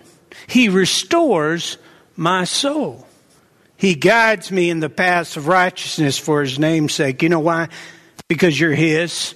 He 0.46 0.68
restores 0.68 1.76
my 2.16 2.44
soul. 2.44 3.06
He 3.76 3.94
guides 3.94 4.50
me 4.50 4.70
in 4.70 4.80
the 4.80 4.88
paths 4.88 5.36
of 5.36 5.48
righteousness 5.48 6.18
for 6.18 6.40
his 6.40 6.58
name's 6.58 6.94
sake. 6.94 7.22
You 7.22 7.28
know 7.28 7.40
why? 7.40 7.68
Because 8.28 8.58
you're 8.58 8.74
his. 8.74 9.34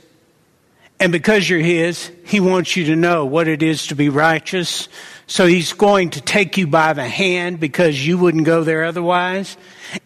And 1.00 1.12
because 1.12 1.48
you're 1.48 1.60
his, 1.60 2.10
he 2.24 2.40
wants 2.40 2.76
you 2.76 2.86
to 2.86 2.96
know 2.96 3.24
what 3.24 3.46
it 3.46 3.62
is 3.62 3.86
to 3.88 3.94
be 3.94 4.08
righteous. 4.08 4.88
So 5.28 5.46
he's 5.46 5.72
going 5.72 6.10
to 6.10 6.20
take 6.20 6.56
you 6.56 6.66
by 6.66 6.92
the 6.92 7.06
hand 7.06 7.60
because 7.60 8.04
you 8.04 8.18
wouldn't 8.18 8.44
go 8.44 8.64
there 8.64 8.84
otherwise 8.84 9.56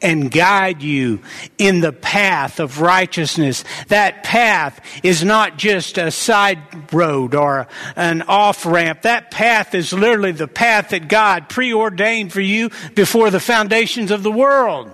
and 0.02 0.30
guide 0.30 0.82
you 0.82 1.20
in 1.56 1.80
the 1.80 1.92
path 1.92 2.61
of 2.61 2.80
righteousness. 2.80 3.64
That 3.88 4.22
path 4.22 4.80
is 5.02 5.25
not 5.25 5.56
just 5.56 5.96
a 5.96 6.11
side 6.11 6.92
road 6.92 7.34
or 7.34 7.68
an 7.96 8.22
off 8.22 8.66
ramp. 8.66 9.02
That 9.02 9.30
path 9.30 9.75
is 9.75 9.92
literally 9.92 10.32
the 10.32 10.49
path 10.49 10.90
that 10.90 11.08
God 11.08 11.49
preordained 11.49 12.32
for 12.32 12.40
you 12.40 12.70
before 12.94 13.30
the 13.30 13.40
foundations 13.40 14.11
of 14.11 14.22
the 14.22 14.32
world. 14.32 14.90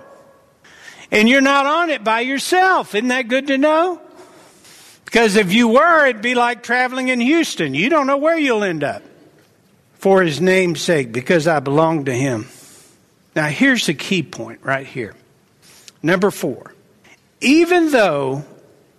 And 1.11 1.27
you're 1.27 1.41
not 1.41 1.65
on 1.65 1.89
it 1.89 2.03
by 2.03 2.21
yourself. 2.21 2.95
Isn't 2.95 3.09
that 3.09 3.27
good 3.27 3.47
to 3.47 3.57
know? 3.57 4.01
Because 5.09 5.37
if 5.37 5.51
you 5.51 5.69
were, 5.69 6.05
it'd 6.05 6.21
be 6.21 6.35
like 6.35 6.61
traveling 6.61 7.07
in 7.07 7.19
Houston. 7.19 7.73
You 7.73 7.89
don't 7.89 8.05
know 8.05 8.17
where 8.17 8.37
you'll 8.37 8.63
end 8.63 8.83
up 8.83 9.01
for 9.95 10.21
his 10.21 10.39
name's 10.39 10.81
sake, 10.81 11.11
because 11.11 11.47
I 11.47 11.59
belong 11.61 12.05
to 12.05 12.13
him. 12.13 12.47
Now, 13.35 13.47
here's 13.47 13.87
the 13.87 13.95
key 13.95 14.21
point 14.21 14.59
right 14.61 14.85
here. 14.85 15.15
Number 16.03 16.29
four. 16.29 16.75
Even 17.41 17.89
though 17.89 18.45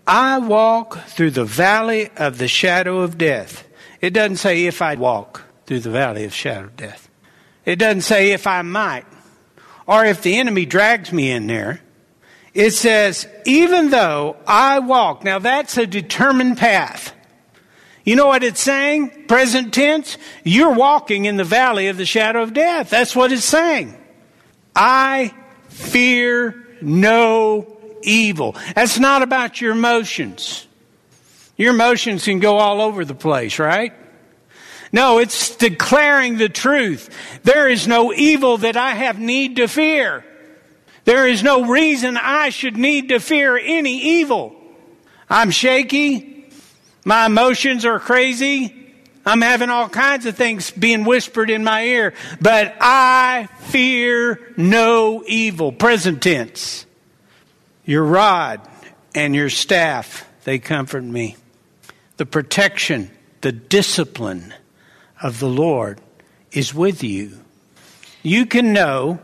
I 0.05 0.38
walk 0.38 0.99
through 1.07 1.31
the 1.31 1.45
valley 1.45 2.11
of 2.17 2.38
the 2.38 2.49
shadow 2.49 3.02
of 3.02 3.17
death, 3.17 3.64
it 4.00 4.11
doesn't 4.11 4.38
say 4.38 4.67
if 4.67 4.83
I 4.83 4.97
walk 4.97 5.45
through 5.67 5.81
the 5.81 5.90
valley 5.90 6.25
of 6.25 6.35
shadow 6.35 6.67
of 6.67 6.76
death. 6.76 7.09
It 7.64 7.76
doesn't 7.76 8.02
say 8.02 8.33
if 8.33 8.49
I 8.49 8.62
might, 8.62 9.07
or 9.87 10.05
if 10.05 10.23
the 10.23 10.38
enemy 10.38 10.67
drags 10.67 11.12
me 11.12 11.31
in 11.31 11.47
there. 11.47 11.81
It 12.52 12.73
says, 12.73 13.28
even 13.47 13.90
though 13.90 14.37
I 14.47 14.80
walk. 14.80 15.25
Now 15.25 15.38
that's 15.38 15.76
a 15.76 15.87
determined 15.87 16.59
path. 16.59 17.14
You 18.04 18.16
know 18.16 18.26
what 18.26 18.42
it's 18.42 18.61
saying? 18.61 19.26
Present 19.28 19.73
tense. 19.73 20.16
You're 20.42 20.73
walking 20.73 21.26
in 21.26 21.37
the 21.37 21.45
valley 21.45 21.88
of 21.88 21.97
the 21.97 22.07
shadow 22.07 22.42
of 22.42 22.54
death. 22.54 22.90
That's 22.90 23.14
what 23.14 23.30
it's 23.30 23.45
saying. 23.45 23.97
I 24.75 25.35
fear 25.69 26.66
no 26.80 27.76
evil. 28.02 28.57
That's 28.75 28.99
not 28.99 29.23
about 29.23 29.61
your 29.61 29.73
emotions. 29.73 30.66
Your 31.57 31.75
emotions 31.75 32.25
can 32.25 32.40
go 32.40 32.57
all 32.57 32.80
over 32.80 33.04
the 33.04 33.14
place, 33.14 33.59
right? 33.59 33.92
No, 34.92 35.19
it's 35.19 35.54
declaring 35.57 36.38
the 36.38 36.49
truth. 36.49 37.11
There 37.45 37.69
is 37.69 37.87
no 37.87 38.12
evil 38.12 38.59
that 38.59 38.76
I 38.76 38.92
have 38.92 39.21
need 39.21 39.57
to 39.57 39.69
fear. 39.69 40.25
There 41.04 41.26
is 41.26 41.42
no 41.42 41.66
reason 41.66 42.16
I 42.16 42.50
should 42.50 42.76
need 42.76 43.09
to 43.09 43.21
fear 43.21 43.57
any 43.57 43.99
evil. 44.19 44.54
I'm 45.28 45.50
shaky. 45.50 46.49
My 47.04 47.26
emotions 47.26 47.85
are 47.85 47.99
crazy. 47.99 48.76
I'm 49.25 49.42
having 49.42 49.71
all 49.71 49.88
kinds 49.88 50.26
of 50.26 50.37
things 50.37 50.71
being 50.71 51.04
whispered 51.04 51.50
in 51.50 51.62
my 51.62 51.83
ear, 51.85 52.14
but 52.40 52.75
I 52.80 53.49
fear 53.61 54.40
no 54.57 55.23
evil. 55.26 55.73
Present 55.73 56.23
tense. 56.23 56.87
Your 57.85 58.04
rod 58.04 58.61
and 59.14 59.35
your 59.35 59.50
staff, 59.50 60.26
they 60.45 60.59
comfort 60.59 61.04
me. 61.04 61.37
The 62.16 62.26
protection, 62.26 63.11
the 63.40 63.52
discipline 63.52 64.54
of 65.23 65.38
the 65.38 65.49
Lord 65.49 66.00
is 66.52 66.75
with 66.75 67.02
you. 67.02 67.33
You 68.23 68.47
can 68.47 68.73
know 68.73 69.21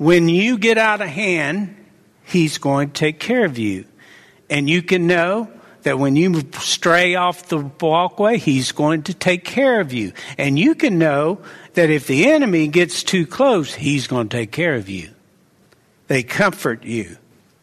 when 0.00 0.30
you 0.30 0.56
get 0.56 0.78
out 0.78 1.02
of 1.02 1.08
hand, 1.08 1.76
He's 2.24 2.56
going 2.56 2.88
to 2.88 2.94
take 2.94 3.20
care 3.20 3.44
of 3.44 3.58
you. 3.58 3.84
And 4.48 4.68
you 4.68 4.80
can 4.80 5.06
know 5.06 5.52
that 5.82 5.98
when 5.98 6.16
you 6.16 6.42
stray 6.54 7.16
off 7.16 7.50
the 7.50 7.58
walkway, 7.58 8.38
He's 8.38 8.72
going 8.72 9.02
to 9.04 9.14
take 9.14 9.44
care 9.44 9.78
of 9.78 9.92
you. 9.92 10.14
And 10.38 10.58
you 10.58 10.74
can 10.74 10.98
know 10.98 11.42
that 11.74 11.90
if 11.90 12.06
the 12.06 12.30
enemy 12.30 12.68
gets 12.68 13.02
too 13.02 13.26
close, 13.26 13.74
He's 13.74 14.06
going 14.06 14.30
to 14.30 14.36
take 14.38 14.52
care 14.52 14.74
of 14.74 14.88
you. 14.88 15.10
They 16.06 16.22
comfort 16.22 16.82
you. 16.84 17.18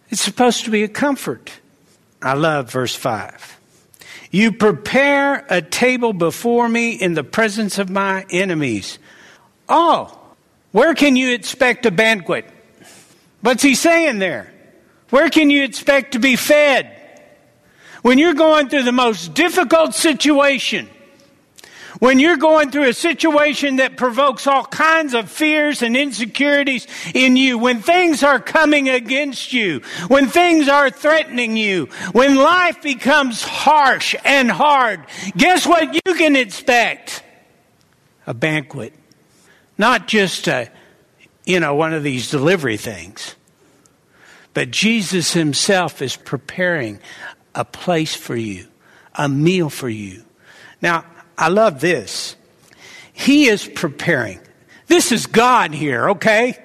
It's 0.09 0.21
supposed 0.21 0.65
to 0.65 0.69
be 0.69 0.83
a 0.83 0.87
comfort. 0.87 1.51
I 2.21 2.35
love 2.35 2.71
verse 2.71 2.93
5. 2.93 3.59
You 4.29 4.51
prepare 4.51 5.43
a 5.49 5.63
table 5.63 6.13
before 6.13 6.69
me 6.69 6.93
in 6.93 7.15
the 7.15 7.23
presence 7.23 7.79
of 7.79 7.89
my 7.89 8.27
enemies. 8.29 8.99
Oh, 9.67 10.26
where 10.71 10.93
can 10.93 11.15
you 11.15 11.33
expect 11.33 11.85
a 11.85 11.91
banquet? 11.91 12.45
What's 13.41 13.63
he 13.63 13.75
saying 13.75 14.19
there? 14.19 14.53
Where 15.09 15.29
can 15.29 15.49
you 15.49 15.63
expect 15.63 16.13
to 16.13 16.19
be 16.19 16.35
fed? 16.35 16.93
when 18.07 18.17
you're 18.17 18.33
going 18.33 18.69
through 18.69 18.83
the 18.83 18.91
most 18.93 19.33
difficult 19.33 19.93
situation, 19.93 20.87
When 21.99 22.19
you're 22.19 22.37
going 22.37 22.69
through 22.69 22.89
a 22.89 22.93
situation 22.93 23.77
that 23.77 23.97
provokes 23.97 24.45
all 24.45 24.63
kinds 24.63 25.15
of 25.15 25.31
fears 25.31 25.81
and 25.81 25.97
insecurities 25.97 26.85
in 27.15 27.35
you, 27.35 27.57
when 27.57 27.81
things 27.81 28.21
are 28.21 28.39
coming 28.39 28.87
against 28.87 29.51
you, 29.51 29.81
when 30.07 30.27
things 30.27 30.69
are 30.69 30.91
threatening 30.91 31.57
you, 31.57 31.87
when 32.11 32.35
life 32.35 32.83
becomes 32.83 33.41
harsh 33.41 34.13
and 34.23 34.51
hard, 34.51 35.07
guess 35.35 35.65
what 35.65 35.95
you 35.95 36.13
can 36.13 36.35
expect? 36.35 37.23
A 38.27 38.33
banquet. 38.33 38.93
Not 39.77 40.07
just 40.07 40.47
a, 40.47 40.69
you 41.45 41.59
know, 41.59 41.75
one 41.75 41.93
of 41.93 42.03
these 42.03 42.31
delivery 42.31 42.77
things. 42.77 43.35
But 44.53 44.71
Jesus 44.71 45.33
himself 45.33 46.01
is 46.01 46.15
preparing 46.15 46.99
a 47.53 47.63
place 47.63 48.15
for 48.15 48.35
you, 48.35 48.67
a 49.13 49.29
meal 49.29 49.69
for 49.69 49.89
you. 49.89 50.23
Now, 50.81 51.05
I 51.37 51.49
love 51.49 51.79
this. 51.79 52.35
He 53.13 53.47
is 53.47 53.67
preparing. 53.67 54.39
This 54.87 55.11
is 55.11 55.25
God 55.25 55.73
here, 55.73 56.11
okay? 56.11 56.57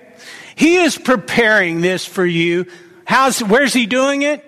He 0.54 0.76
is 0.76 0.96
preparing 0.96 1.80
this 1.80 2.04
for 2.06 2.24
you. 2.24 2.66
How's, 3.04 3.40
where's 3.40 3.72
he 3.72 3.86
doing 3.86 4.22
it? 4.22 4.44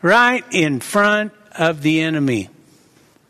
Right 0.00 0.44
in 0.52 0.80
front 0.80 1.32
of 1.56 1.82
the 1.82 2.00
enemy. 2.00 2.48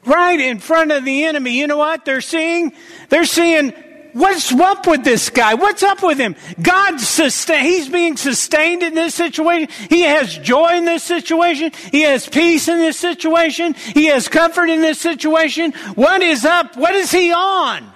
Right 0.04 0.40
in 0.40 0.58
front 0.58 0.90
of 0.90 1.04
the 1.04 1.24
enemy. 1.24 1.58
You 1.58 1.66
know 1.66 1.76
what 1.76 2.04
they're 2.04 2.20
seeing? 2.20 2.72
They're 3.08 3.24
seeing 3.24 3.72
what's 4.12 4.52
up 4.52 4.86
with 4.86 5.04
this 5.04 5.30
guy? 5.30 5.54
What's 5.54 5.82
up 5.82 6.02
with 6.02 6.18
him? 6.18 6.36
God 6.60 7.00
sustain, 7.00 7.64
he's 7.64 7.88
being 7.88 8.16
sustained 8.16 8.82
in 8.82 8.94
this 8.94 9.14
situation. 9.14 9.68
He 9.88 10.02
has 10.02 10.36
joy 10.38 10.76
in 10.76 10.84
this 10.84 11.02
situation. 11.02 11.72
He 11.90 12.02
has 12.02 12.28
peace 12.28 12.68
in 12.68 12.78
this 12.78 12.98
situation. 12.98 13.74
He 13.74 14.06
has 14.06 14.28
comfort 14.28 14.68
in 14.68 14.80
this 14.80 15.00
situation. 15.00 15.72
What 15.94 16.22
is 16.22 16.44
up? 16.44 16.76
What 16.76 16.94
is 16.94 17.10
he 17.10 17.32
on? 17.32 17.92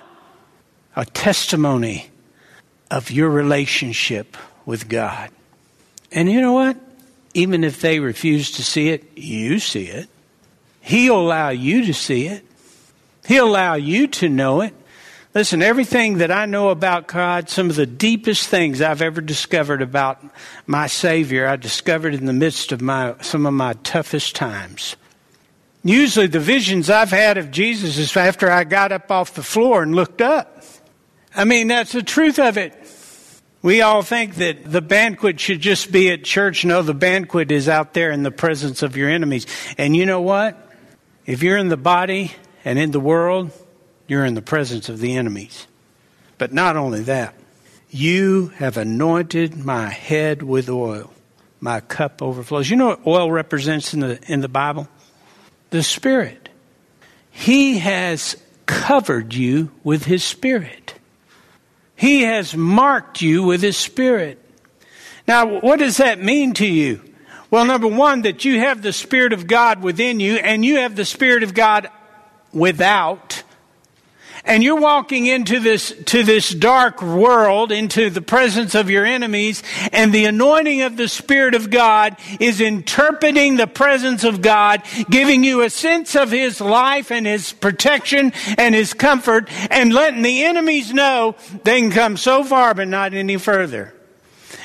A 0.95 1.05
testimony 1.05 2.11
of 2.91 3.11
your 3.11 3.29
relationship 3.29 4.37
with 4.65 4.89
God. 4.89 5.31
And 6.13 6.31
you 6.31 6.41
know 6.41 6.53
what? 6.53 6.77
Even 7.35 7.65
if 7.65 7.81
they 7.81 8.01
refuse 8.01 8.53
to 8.53 8.65
see 8.65 8.89
it, 8.89 9.05
you 9.17 9.59
see 9.59 9.85
it. 9.85 10.09
He'll 10.81 11.21
allow 11.21 11.51
you 11.51 11.85
to 11.87 11.93
see 11.93 12.27
it. 12.27 12.45
He'll 13.27 13.49
allow 13.49 13.75
you 13.75 14.07
to 14.07 14.29
know 14.29 14.61
it. 14.61 14.73
Listen, 15.37 15.61
everything 15.61 16.17
that 16.17 16.31
I 16.31 16.47
know 16.47 16.71
about 16.71 17.09
God, 17.09 17.51
some 17.51 17.69
of 17.69 17.77
the 17.77 17.85
deepest 17.85 18.49
things 18.49 18.81
I've 18.81 19.03
ever 19.03 19.21
discovered 19.21 19.83
about 19.83 20.25
my 20.67 20.87
Savior, 20.87 21.47
I 21.47 21.57
discovered 21.57 22.15
in 22.15 22.25
the 22.25 22.33
midst 22.33 22.73
of 22.73 22.81
my, 22.81 23.17
some 23.21 23.45
of 23.45 23.53
my 23.53 23.75
toughest 23.83 24.35
times. 24.35 24.97
Usually, 25.85 26.27
the 26.27 26.41
visions 26.41 26.89
I've 26.89 27.11
had 27.11 27.37
of 27.37 27.51
Jesus 27.51 27.99
is 27.99 28.17
after 28.17 28.51
I 28.51 28.65
got 28.65 28.93
up 28.93 29.11
off 29.11 29.35
the 29.35 29.43
floor 29.43 29.83
and 29.83 29.95
looked 29.95 30.23
up. 30.23 30.65
I 31.35 31.45
mean, 31.45 31.69
that's 31.69 31.93
the 31.93 32.03
truth 32.03 32.39
of 32.39 32.57
it. 32.57 32.73
We 33.61 33.83
all 33.83 34.01
think 34.01 34.37
that 34.37 34.65
the 34.65 34.81
banquet 34.81 35.39
should 35.39 35.61
just 35.61 35.93
be 35.93 36.11
at 36.11 36.25
church. 36.25 36.65
No, 36.65 36.81
the 36.81 36.95
banquet 36.95 37.51
is 37.53 37.69
out 37.69 37.93
there 37.93 38.11
in 38.11 38.23
the 38.23 38.31
presence 38.31 38.83
of 38.83 38.97
your 38.97 39.11
enemies. 39.11 39.47
And 39.77 39.95
you 39.95 40.07
know 40.07 40.23
what? 40.23 40.73
If 41.27 41.43
you're 41.43 41.59
in 41.59 41.69
the 41.69 41.77
body 41.77 42.33
and 42.65 42.79
in 42.79 42.91
the 42.91 43.01
world, 43.01 43.53
you're 44.07 44.25
in 44.25 44.35
the 44.35 44.43
presence 44.43 44.89
of 44.89 44.99
the 44.99 45.17
enemies. 45.17 45.67
But 46.39 46.53
not 46.53 46.77
only 46.77 47.03
that, 47.03 47.35
you 47.91 48.49
have 48.57 48.77
anointed 48.77 49.57
my 49.57 49.89
head 49.89 50.43
with 50.43 50.69
oil. 50.69 51.13
My 51.61 51.81
cup 51.81 52.21
overflows. 52.21 52.69
You 52.69 52.77
know 52.77 52.89
what 52.89 53.07
oil 53.07 53.33
represents 53.33 53.95
in 53.95 54.01
the, 54.01 54.21
in 54.31 54.41
the 54.41 54.49
Bible? 54.49 54.89
The 55.71 55.83
Spirit. 55.83 56.49
He 57.31 57.79
has 57.79 58.37
covered 58.67 59.35
you 59.35 59.71
with 59.83 60.05
His 60.05 60.25
Spirit. 60.25 60.95
He 61.95 62.23
has 62.23 62.55
marked 62.55 63.23
you 63.23 63.43
with 63.43 63.63
His 63.63 63.77
Spirit. 63.77 64.39
Now, 65.27 65.61
what 65.61 65.79
does 65.79 65.97
that 65.97 66.23
mean 66.23 66.53
to 66.55 66.67
you? 66.67 67.01
Well, 67.51 67.65
number 67.65 67.89
one, 67.89 68.23
that 68.23 68.45
you 68.45 68.61
have 68.61 68.83
the 68.83 68.93
Spirit 68.93 69.33
of 69.33 69.47
God 69.47 69.83
within 69.83 70.21
you 70.21 70.37
and 70.37 70.65
you 70.65 70.77
have 70.77 70.97
the 70.97 71.05
Spirit 71.05 71.43
of 71.43 71.55
God 71.55 71.89
without 72.53 73.43
and 74.47 74.63
you're 74.63 74.81
walking 74.81 75.27
into 75.27 75.61
this, 75.61 75.93
to 76.07 76.23
this 76.23 76.51
dark 76.51 77.03
world, 77.03 77.73
into 77.73 78.09
the 78.11 78.23
presence 78.23 78.75
of 78.75 78.89
your 78.89 79.05
enemies, 79.05 79.63
and 79.93 80.13
the 80.13 80.25
anointing 80.25 80.83
of 80.83 80.97
the 80.97 81.09
Spirit 81.09 81.55
of 81.55 81.71
God 81.71 82.17
is 82.41 82.61
interpreting 82.61 83.57
the 83.57 83.67
presence 83.67 84.25
of 84.25 84.41
God, 84.41 84.83
giving 85.11 85.45
you 85.45 85.63
a 85.63 85.71
sense 85.71 86.15
of 86.15 86.31
His 86.31 86.61
life 86.61 87.11
and 87.11 87.27
His 87.27 87.53
protection 87.53 88.33
and 88.57 88.75
His 88.75 88.95
comfort, 88.95 89.49
and 89.71 89.93
letting 89.93 90.23
the 90.23 90.45
enemies 90.45 90.93
know 90.93 91.37
they 91.65 91.81
can 91.81 91.91
come 91.91 92.17
so 92.17 92.45
far 92.45 92.73
but 92.75 92.89
not 92.89 93.13
any 93.13 93.37
further. 93.37 93.93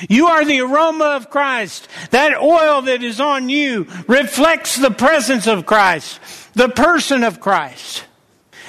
You 0.08 0.26
are 0.28 0.44
the 0.44 0.60
aroma 0.60 1.04
of 1.16 1.30
Christ. 1.30 1.88
That 2.10 2.40
oil 2.40 2.82
that 2.82 3.02
is 3.02 3.20
on 3.20 3.48
you 3.48 3.86
reflects 4.06 4.76
the 4.76 4.90
presence 4.90 5.46
of 5.46 5.66
Christ, 5.66 6.20
the 6.54 6.68
person 6.68 7.22
of 7.22 7.40
Christ. 7.40 8.04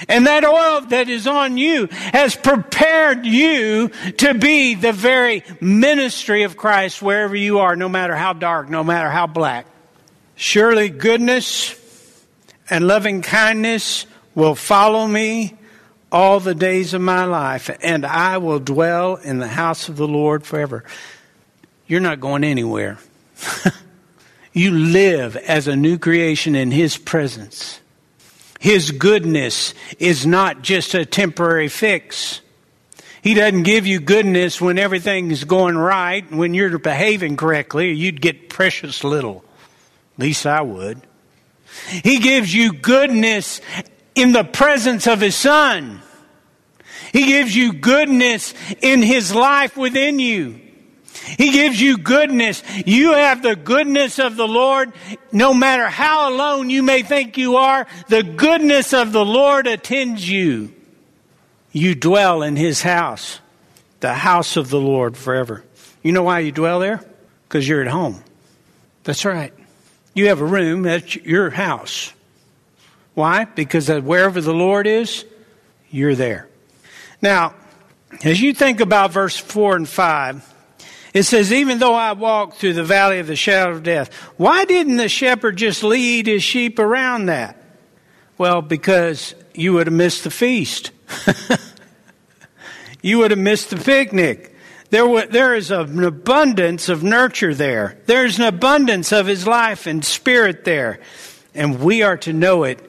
And 0.08 0.28
that 0.28 0.44
oil 0.44 0.82
that 0.82 1.10
is 1.10 1.28
on 1.28 1.58
you 1.58 1.88
has 1.92 2.36
prepared 2.36 3.26
you 3.26 3.90
to 4.18 4.34
be 4.34 4.76
the 4.76 4.92
very 4.92 5.44
ministry 5.62 6.44
of 6.44 6.58
Christ 6.58 7.02
wherever 7.02 7.36
you 7.36 7.60
are, 7.60 7.76
no 7.76 7.90
matter 7.90 8.16
how 8.16 8.34
dark, 8.34 8.70
no 8.70 8.84
matter 8.84 9.10
how 9.10 9.28
black. 9.28 9.66
Surely 10.36 10.90
goodness 10.90 11.80
and 12.70 12.88
loving 12.88 13.22
kindness 13.22 14.06
will 14.36 14.56
follow 14.56 15.08
me 15.08 15.56
all 16.12 16.40
the 16.40 16.56
days 16.56 16.94
of 16.94 17.02
my 17.02 17.26
life, 17.26 17.76
and 17.82 18.06
I 18.06 18.38
will 18.38 18.60
dwell 18.60 19.16
in 19.16 19.40
the 19.40 19.48
house 19.48 19.90
of 19.90 19.98
the 19.98 20.08
Lord 20.08 20.46
forever. 20.46 20.84
You're 21.88 22.02
not 22.02 22.20
going 22.20 22.44
anywhere. 22.44 23.00
you 24.54 24.72
live 24.72 25.36
as 25.36 25.68
a 25.68 25.76
new 25.76 25.98
creation 25.98 26.56
in 26.56 26.70
His 26.70 26.98
presence. 26.98 27.80
His 28.64 28.92
goodness 28.92 29.74
is 30.00 30.26
not 30.26 30.62
just 30.62 30.94
a 30.94 31.06
temporary 31.06 31.68
fix. 31.68 32.40
He 33.22 33.34
doesn't 33.34 33.64
give 33.64 33.86
you 33.86 34.00
goodness 34.00 34.62
when 34.62 34.80
everything's 34.80 35.44
going 35.44 35.78
right, 35.78 36.32
when 36.32 36.54
you're 36.54 36.78
behaving 36.78 37.36
correctly. 37.36 37.92
You'd 37.92 38.22
get 38.22 38.48
precious 38.48 39.04
little. 39.04 39.44
At 40.16 40.22
least 40.22 40.46
I 40.46 40.62
would. 40.62 41.02
He 42.06 42.20
gives 42.20 42.54
you 42.54 42.72
goodness 42.72 43.60
in 44.16 44.32
the 44.32 44.46
presence 44.46 45.08
of 45.08 45.20
His 45.20 45.36
Son. 45.36 46.02
He 47.12 47.26
gives 47.26 47.54
you 47.54 47.74
goodness 47.74 48.54
in 48.82 49.02
His 49.02 49.36
life 49.36 49.76
within 49.76 50.20
you. 50.20 50.62
He 51.38 51.52
gives 51.52 51.80
you 51.80 51.98
goodness. 51.98 52.64
You 52.86 53.14
have 53.14 53.42
the 53.42 53.56
goodness 53.56 54.20
of 54.20 54.36
the 54.36 54.48
Lord. 54.48 54.92
No 55.32 55.54
matter 55.54 55.88
how 55.88 56.30
alone 56.30 56.70
you 56.70 56.84
may 56.84 57.02
think 57.02 57.38
you 57.38 57.58
are, 57.58 57.88
the 58.08 58.24
goodness 58.24 58.94
of 58.94 59.12
the 59.12 59.26
Lord 59.26 59.68
attends 59.68 60.28
you. 60.28 60.74
You 61.72 61.96
dwell 61.96 62.44
in 62.44 62.56
His 62.56 62.82
house, 62.82 63.40
the 64.00 64.14
house 64.14 64.58
of 64.58 64.70
the 64.70 64.80
Lord 64.80 65.18
forever. 65.18 65.64
You 66.04 66.12
know 66.12 66.24
why 66.24 66.40
you 66.40 66.52
dwell 66.52 66.80
there? 66.80 67.04
Because 67.48 67.68
you're 67.68 67.82
at 67.82 67.88
home. 67.88 68.24
That's 69.04 69.26
right. 69.26 69.54
You 70.14 70.28
have 70.28 70.42
a 70.42 70.46
room, 70.46 70.86
at 70.86 71.16
your 71.16 71.50
house. 71.50 72.14
Why? 73.16 73.46
Because 73.46 73.90
wherever 73.90 74.42
the 74.42 74.54
Lord 74.54 74.88
is, 74.88 75.26
you're 75.90 76.16
there. 76.16 76.48
Now, 77.22 77.56
as 78.24 78.42
you 78.42 78.54
think 78.54 78.80
about 78.80 79.12
verse 79.12 79.38
4 79.38 79.76
and 79.76 79.90
5, 79.90 80.53
it 81.14 81.24
says, 81.24 81.54
even 81.54 81.78
though 81.78 81.94
I 81.94 82.14
walk 82.14 82.56
through 82.56 82.74
the 82.74 82.84
valley 82.84 83.20
of 83.20 83.28
the 83.28 83.36
shadow 83.36 83.72
of 83.72 83.84
death, 83.84 84.12
why 84.38 84.66
didn't 84.66 84.98
the 84.98 85.10
shepherd 85.10 85.58
just 85.58 85.84
lead 85.84 86.26
his 86.26 86.44
sheep 86.44 86.80
around 86.80 87.28
that? 87.28 87.56
Well, 88.38 88.64
because 88.64 89.36
you 89.54 89.74
would 89.74 89.86
have 89.86 89.94
missed 89.94 90.24
the 90.24 90.32
feast. 90.32 90.92
you 93.04 93.20
would 93.20 93.30
have 93.30 93.40
missed 93.40 93.70
the 93.70 93.78
picnic. 93.78 94.56
There, 94.90 95.28
there 95.28 95.56
is 95.56 95.70
an 95.70 96.04
abundance 96.04 96.90
of 96.90 97.04
nurture 97.04 97.54
there. 97.54 98.00
There's 98.08 98.40
an 98.40 98.46
abundance 98.46 99.12
of 99.12 99.28
his 99.28 99.46
life 99.46 99.86
and 99.86 100.04
spirit 100.04 100.66
there. 100.66 101.00
And 101.54 101.80
we 101.80 102.02
are 102.02 102.18
to 102.18 102.34
know 102.34 102.64
it 102.64 102.80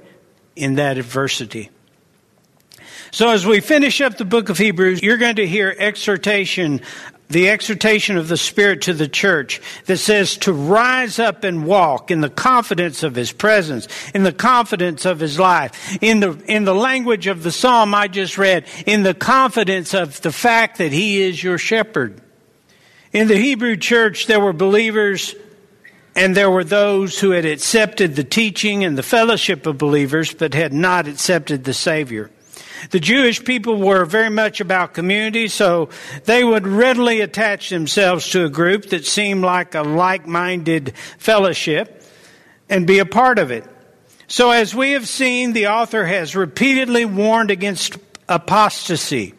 in 0.56 0.76
that 0.76 0.96
adversity. 0.96 1.70
So 3.10 3.28
as 3.28 3.46
we 3.46 3.60
finish 3.60 4.00
up 4.00 4.16
the 4.16 4.24
book 4.24 4.48
of 4.48 4.58
Hebrews, 4.58 5.02
you're 5.02 5.18
going 5.18 5.36
to 5.36 5.46
hear 5.46 5.74
exhortation 5.78 6.80
the 7.28 7.48
exhortation 7.48 8.16
of 8.16 8.28
the 8.28 8.36
Spirit 8.36 8.82
to 8.82 8.92
the 8.92 9.08
church 9.08 9.60
that 9.86 9.96
says 9.96 10.36
to 10.38 10.52
rise 10.52 11.18
up 11.18 11.42
and 11.44 11.64
walk 11.64 12.10
in 12.10 12.20
the 12.20 12.28
confidence 12.28 13.02
of 13.02 13.14
His 13.14 13.32
presence, 13.32 13.88
in 14.14 14.22
the 14.22 14.32
confidence 14.32 15.04
of 15.04 15.20
His 15.20 15.38
life, 15.38 15.98
in 16.02 16.20
the, 16.20 16.32
in 16.46 16.64
the 16.64 16.74
language 16.74 17.26
of 17.26 17.42
the 17.42 17.52
psalm 17.52 17.94
I 17.94 18.08
just 18.08 18.36
read, 18.36 18.66
in 18.86 19.02
the 19.02 19.14
confidence 19.14 19.94
of 19.94 20.20
the 20.20 20.32
fact 20.32 20.78
that 20.78 20.92
He 20.92 21.22
is 21.22 21.42
your 21.42 21.58
shepherd. 21.58 22.20
In 23.12 23.28
the 23.28 23.38
Hebrew 23.38 23.76
church, 23.76 24.26
there 24.26 24.40
were 24.40 24.52
believers 24.52 25.34
and 26.16 26.36
there 26.36 26.50
were 26.50 26.64
those 26.64 27.18
who 27.18 27.30
had 27.30 27.44
accepted 27.44 28.14
the 28.14 28.24
teaching 28.24 28.84
and 28.84 28.96
the 28.96 29.02
fellowship 29.02 29.66
of 29.66 29.78
believers 29.78 30.32
but 30.32 30.54
had 30.54 30.72
not 30.72 31.08
accepted 31.08 31.64
the 31.64 31.74
Savior. 31.74 32.30
The 32.90 33.00
Jewish 33.00 33.44
people 33.44 33.76
were 33.76 34.04
very 34.04 34.30
much 34.30 34.60
about 34.60 34.94
community, 34.94 35.48
so 35.48 35.90
they 36.24 36.44
would 36.44 36.66
readily 36.66 37.20
attach 37.20 37.70
themselves 37.70 38.28
to 38.30 38.44
a 38.44 38.50
group 38.50 38.86
that 38.86 39.06
seemed 39.06 39.44
like 39.44 39.74
a 39.74 39.82
like 39.82 40.26
minded 40.26 40.94
fellowship 41.18 42.02
and 42.68 42.86
be 42.86 42.98
a 42.98 43.06
part 43.06 43.38
of 43.38 43.50
it. 43.50 43.64
So, 44.26 44.50
as 44.50 44.74
we 44.74 44.92
have 44.92 45.06
seen, 45.06 45.52
the 45.52 45.68
author 45.68 46.04
has 46.04 46.34
repeatedly 46.34 47.04
warned 47.04 47.50
against 47.50 47.98
apostasy, 48.28 49.34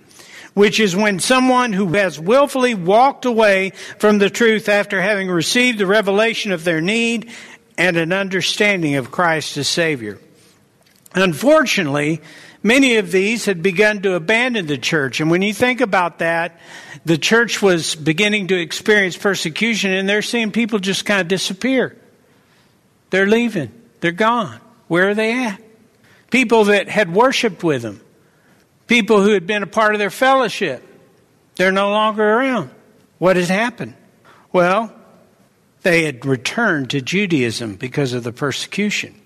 which 0.54 0.80
is 0.80 0.96
when 0.96 1.20
someone 1.20 1.74
who 1.74 1.88
has 1.94 2.20
willfully 2.20 2.76
walked 2.76 3.26
away 3.26 3.72
from 3.98 4.20
the 4.20 4.30
truth 4.30 4.70
after 4.70 5.02
having 5.02 5.28
received 5.28 5.80
the 5.80 5.88
revelation 5.88 6.52
of 6.52 6.64
their 6.64 6.82
need 6.82 7.32
and 7.78 7.98
an 7.98 8.14
understanding 8.14 8.96
of 8.96 9.12
Christ 9.12 9.58
as 9.58 9.68
Savior. 9.68 10.20
Unfortunately, 11.14 12.22
many 12.66 12.98
of 12.98 13.12
these 13.12 13.46
had 13.46 13.62
begun 13.62 14.02
to 14.02 14.16
abandon 14.16 14.66
the 14.66 14.78
church. 14.78 15.22
And 15.22 15.30
when 15.30 15.44
you 15.44 15.54
think 15.54 15.82
about 15.82 16.20
that, 16.20 16.60
the 17.06 17.18
church 17.18 17.62
was 17.62 17.94
beginning 17.94 18.48
to 18.48 18.60
experience 18.60 19.16
persecution, 19.16 19.94
and 19.94 20.10
they're 20.10 20.24
seeing 20.24 20.52
people 20.52 20.80
just 20.80 21.06
kind 21.06 21.22
of 21.22 21.28
disappear. 21.28 21.96
They're 23.12 23.28
leaving, 23.28 23.72
they're 24.02 24.12
gone. 24.12 24.60
Where 24.88 25.10
are 25.10 25.14
they 25.14 25.46
at? 25.46 25.62
People 26.32 26.66
that 26.66 26.90
had 26.90 27.14
worshiped 27.14 27.64
with 27.64 27.84
them, 27.84 28.02
people 28.88 29.22
who 29.22 29.34
had 29.34 29.46
been 29.46 29.62
a 29.62 29.68
part 29.68 29.94
of 29.94 30.00
their 30.00 30.10
fellowship, 30.10 30.84
they're 31.56 31.72
no 31.72 31.92
longer 31.92 32.24
around. 32.24 32.72
What 33.20 33.36
has 33.36 33.48
happened? 33.48 33.94
Well, 34.52 34.92
they 35.84 36.04
had 36.04 36.26
returned 36.26 36.90
to 36.90 37.02
Judaism 37.02 37.76
because 37.76 38.14
of 38.14 38.24
the 38.24 38.34
persecution. 38.34 39.22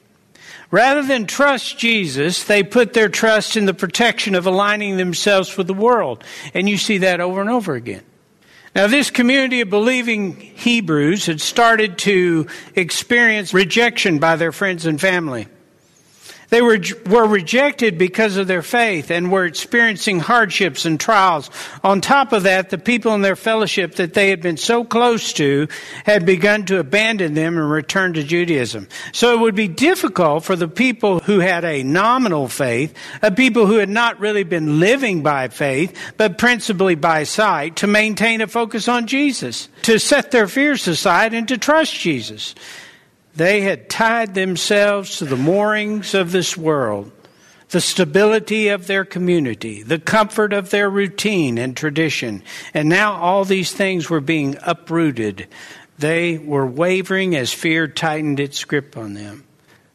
Rather 0.72 1.02
than 1.02 1.26
trust 1.26 1.80
Jesus, 1.80 2.44
they 2.44 2.62
put 2.62 2.94
their 2.94 3.10
trust 3.10 3.58
in 3.58 3.66
the 3.66 3.74
protection 3.74 4.36
of 4.36 4.46
aligning 4.46 4.98
themselves 4.98 5.58
with 5.58 5.68
the 5.68 5.74
world. 5.74 6.24
And 6.54 6.70
you 6.70 6.78
see 6.78 7.00
that 7.00 7.20
over 7.20 7.42
and 7.42 7.50
over 7.50 7.74
again. 7.74 8.04
Now, 8.76 8.86
this 8.86 9.10
community 9.10 9.62
of 9.62 9.70
believing 9.72 10.36
Hebrews 10.36 11.26
had 11.26 11.42
started 11.42 11.98
to 12.00 12.48
experience 12.76 13.52
rejection 13.52 14.20
by 14.20 14.36
their 14.36 14.52
friends 14.52 14.86
and 14.86 15.02
family. 15.02 15.48
They 16.50 16.62
were, 16.62 16.80
were 17.06 17.28
rejected 17.28 17.98
because 17.98 18.38
of 18.38 18.48
their 18.48 18.64
faith 18.64 19.12
and 19.12 19.32
were 19.32 19.46
experiencing 19.46 20.20
hardships 20.20 20.86
and 20.86 21.00
trials. 21.00 21.50
On 21.84 22.02
top 22.02 22.34
of 22.34 22.44
that, 22.44 22.70
the 22.70 22.78
people 22.78 23.14
in 23.14 23.22
their 23.22 23.36
fellowship 23.36 23.96
that 23.96 24.16
they 24.16 24.30
had 24.30 24.42
been 24.42 24.58
so 24.58 24.84
close 24.84 25.32
to 25.34 25.68
had 26.06 26.26
begun 26.26 26.66
to 26.66 26.80
abandon 26.80 27.36
them 27.36 27.58
and 27.58 27.70
return 27.70 28.14
to 28.14 28.24
Judaism. 28.24 28.88
So 29.14 29.34
it 29.34 29.40
would 29.40 29.56
be 29.56 29.68
difficult 29.68 30.44
for 30.44 30.56
the 30.56 30.68
people 30.68 31.20
who 31.20 31.40
had 31.40 31.64
a 31.66 31.84
nominal 31.84 32.48
faith, 32.48 32.96
a 33.22 33.32
people 33.32 33.68
who 33.68 33.78
had 33.78 33.90
not 33.90 34.20
really 34.20 34.44
been 34.44 34.80
living 34.80 35.22
by 35.22 35.50
faith, 35.50 35.96
but 36.18 36.38
principally 36.38 36.96
by 36.96 37.24
sight, 37.24 37.78
to 37.78 37.88
maintain 37.88 38.42
a 38.42 38.48
focus 38.48 38.88
on 38.88 39.06
Jesus, 39.06 39.70
to 39.84 40.00
set 40.00 40.32
their 40.32 40.48
fears 40.48 40.88
aside 40.88 41.34
and 41.34 41.48
to 41.48 41.58
trust 41.58 41.94
Jesus. 41.94 42.56
They 43.36 43.62
had 43.62 43.90
tied 43.90 44.34
themselves 44.34 45.18
to 45.18 45.26
the 45.26 45.36
moorings 45.36 46.14
of 46.14 46.32
this 46.32 46.58
world, 46.58 47.12
the 47.70 47.82
stability 47.82 48.70
of 48.70 48.88
their 48.88 49.06
community, 49.06 49.84
the 49.84 50.00
comfort 50.00 50.54
of 50.54 50.70
their 50.70 50.90
routine 50.90 51.58
and 51.58 51.78
tradition. 51.78 52.44
And 52.74 52.90
now 52.90 53.14
all 53.14 53.46
these 53.46 53.72
things 53.72 54.10
were 54.10 54.22
being 54.22 54.58
uprooted. 54.62 55.48
They 56.00 56.38
were 56.38 56.66
wavering 56.66 57.36
as 57.36 57.54
fear 57.54 57.88
tightened 57.88 58.40
its 58.40 58.64
grip 58.64 58.98
on 58.98 59.14
them. 59.14 59.44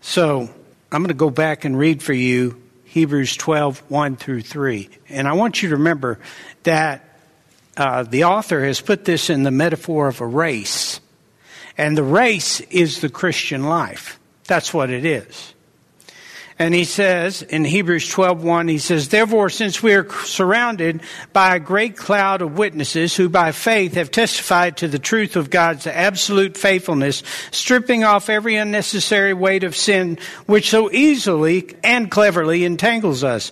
So 0.01 0.49
I'm 0.93 1.01
going 1.01 1.09
to 1.09 1.15
go 1.15 1.31
back 1.31 1.65
and 1.65 1.79
read 1.79 2.03
for 2.03 2.13
you 2.13 2.63
Hebrews 2.85 3.37
12, 3.37 3.91
1 3.91 4.17
through 4.17 4.43
3. 4.43 4.89
And 5.09 5.27
I 5.27 5.33
want 5.33 5.63
you 5.63 5.71
to 5.71 5.77
remember 5.77 6.21
that 6.63 7.19
uh, 7.77 8.05
the 8.05 8.25
author 8.25 8.65
has 8.65 8.81
put 8.81 9.05
this 9.05 9.31
in 9.31 9.43
the 9.43 9.51
metaphor 9.51 10.07
of 10.07 10.21
a 10.21 10.27
race. 10.27 11.01
And 11.77 11.97
the 11.97 12.05
race 12.05 12.61
is 12.61 13.01
the 13.01 13.09
Christian 13.09 13.65
life. 13.65 14.19
That's 14.47 14.73
what 14.73 14.91
it 14.91 15.05
is. 15.05 15.55
And 16.57 16.73
he 16.73 16.85
says 16.85 17.43
in 17.43 17.65
Hebrews 17.65 18.09
12:1 18.09 18.71
he 18.71 18.79
says 18.79 19.09
therefore 19.09 19.51
since 19.51 19.83
we 19.83 19.93
are 19.95 20.09
surrounded 20.25 21.01
by 21.33 21.57
a 21.57 21.61
great 21.61 21.97
cloud 21.97 22.43
of 22.43 22.57
witnesses 22.57 23.17
who 23.17 23.29
by 23.29 23.51
faith 23.51 23.95
have 23.95 24.13
testified 24.13 24.77
to 24.77 24.87
the 24.87 25.01
truth 25.01 25.35
of 25.35 25.51
God's 25.51 25.89
absolute 25.89 26.57
faithfulness 26.57 27.25
stripping 27.51 28.05
off 28.05 28.31
every 28.31 28.55
unnecessary 28.55 29.35
weight 29.35 29.65
of 29.65 29.75
sin 29.75 30.17
which 30.47 30.71
so 30.71 30.93
easily 30.93 31.75
and 31.83 32.09
cleverly 32.09 32.65
entangles 32.65 33.25
us 33.25 33.51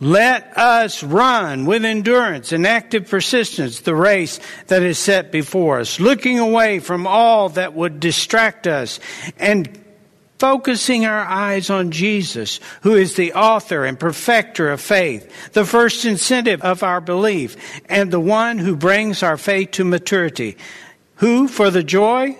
let 0.00 0.56
us 0.56 1.02
run 1.02 1.64
with 1.64 1.84
endurance 1.84 2.52
and 2.52 2.66
active 2.66 3.08
persistence 3.08 3.80
the 3.80 3.94
race 3.94 4.38
that 4.68 4.82
is 4.82 4.98
set 4.98 5.32
before 5.32 5.80
us, 5.80 5.98
looking 5.98 6.38
away 6.38 6.78
from 6.78 7.06
all 7.06 7.48
that 7.50 7.74
would 7.74 8.00
distract 8.00 8.66
us 8.66 9.00
and 9.38 9.78
focusing 10.38 11.04
our 11.04 11.24
eyes 11.24 11.68
on 11.68 11.90
Jesus, 11.90 12.60
who 12.82 12.94
is 12.94 13.16
the 13.16 13.32
author 13.32 13.84
and 13.84 13.98
perfecter 13.98 14.70
of 14.70 14.80
faith, 14.80 15.52
the 15.52 15.64
first 15.64 16.04
incentive 16.04 16.62
of 16.62 16.82
our 16.82 17.00
belief, 17.00 17.56
and 17.86 18.10
the 18.10 18.20
one 18.20 18.58
who 18.58 18.76
brings 18.76 19.22
our 19.22 19.36
faith 19.36 19.72
to 19.72 19.84
maturity, 19.84 20.56
who, 21.16 21.48
for 21.48 21.70
the 21.70 21.82
joy 21.82 22.38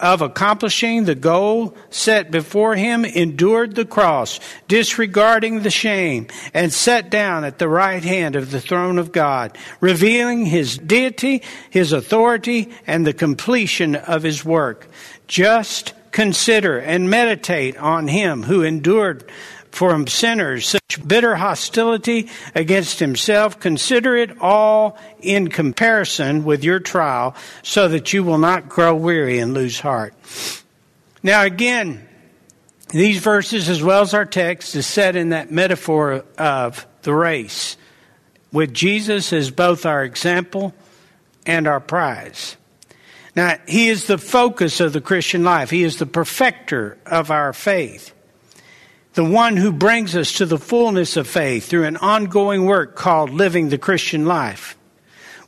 of 0.00 0.22
accomplishing 0.22 1.04
the 1.04 1.14
goal 1.14 1.76
set 1.90 2.30
before 2.30 2.74
him 2.74 3.04
endured 3.04 3.74
the 3.74 3.84
cross, 3.84 4.40
disregarding 4.66 5.62
the 5.62 5.70
shame, 5.70 6.26
and 6.54 6.72
sat 6.72 7.10
down 7.10 7.44
at 7.44 7.58
the 7.58 7.68
right 7.68 8.02
hand 8.02 8.34
of 8.34 8.50
the 8.50 8.60
throne 8.60 8.98
of 8.98 9.12
God, 9.12 9.56
revealing 9.80 10.46
his 10.46 10.78
deity, 10.78 11.42
his 11.68 11.92
authority, 11.92 12.72
and 12.86 13.06
the 13.06 13.12
completion 13.12 13.94
of 13.94 14.22
his 14.22 14.44
work. 14.44 14.88
Just 15.28 15.92
consider 16.10 16.78
and 16.78 17.08
meditate 17.08 17.76
on 17.76 18.08
him 18.08 18.42
who 18.42 18.62
endured 18.62 19.30
from 19.70 20.06
sinners 20.06 20.66
such 20.66 21.06
bitter 21.06 21.36
hostility 21.36 22.28
against 22.54 22.98
himself. 22.98 23.60
Consider 23.60 24.16
it 24.16 24.38
all 24.40 24.98
in 25.20 25.48
comparison 25.48 26.44
with 26.44 26.64
your 26.64 26.80
trial 26.80 27.34
so 27.62 27.88
that 27.88 28.12
you 28.12 28.24
will 28.24 28.38
not 28.38 28.68
grow 28.68 28.94
weary 28.94 29.38
and 29.38 29.54
lose 29.54 29.80
heart. 29.80 30.14
Now, 31.22 31.44
again, 31.44 32.06
these 32.88 33.18
verses, 33.18 33.68
as 33.68 33.82
well 33.82 34.02
as 34.02 34.14
our 34.14 34.24
text, 34.24 34.74
is 34.74 34.86
set 34.86 35.14
in 35.14 35.28
that 35.28 35.50
metaphor 35.50 36.24
of 36.36 36.86
the 37.02 37.14
race, 37.14 37.76
with 38.52 38.74
Jesus 38.74 39.32
as 39.32 39.50
both 39.50 39.86
our 39.86 40.02
example 40.02 40.74
and 41.46 41.68
our 41.68 41.80
prize. 41.80 42.56
Now, 43.36 43.58
He 43.68 43.88
is 43.88 44.06
the 44.06 44.18
focus 44.18 44.80
of 44.80 44.92
the 44.92 45.00
Christian 45.00 45.44
life. 45.44 45.70
He 45.70 45.84
is 45.84 45.98
the 45.98 46.06
perfecter 46.06 46.98
of 47.06 47.30
our 47.30 47.52
faith 47.52 48.12
the 49.20 49.24
one 49.24 49.58
who 49.58 49.70
brings 49.70 50.16
us 50.16 50.32
to 50.32 50.46
the 50.46 50.56
fullness 50.56 51.18
of 51.18 51.28
faith 51.28 51.66
through 51.66 51.84
an 51.84 51.98
ongoing 51.98 52.64
work 52.64 52.96
called 52.96 53.28
living 53.28 53.68
the 53.68 53.76
Christian 53.76 54.24
life. 54.24 54.78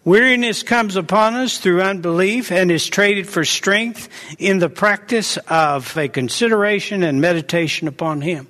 Weariness 0.05 0.63
comes 0.63 0.95
upon 0.95 1.37
us 1.37 1.57
through 1.57 1.81
unbelief 1.81 2.53
and 2.53 2.71
is 2.71 2.87
traded 2.87 3.27
for 3.27 3.47
strength 3.47 4.11
in 4.39 4.59
the 4.59 4.69
practice 4.69 5.39
of 5.49 5.97
a 5.97 6.09
consideration 6.09 7.03
and 7.03 7.23
meditation 7.23 7.89
upon 7.89 8.21
Him. 8.21 8.47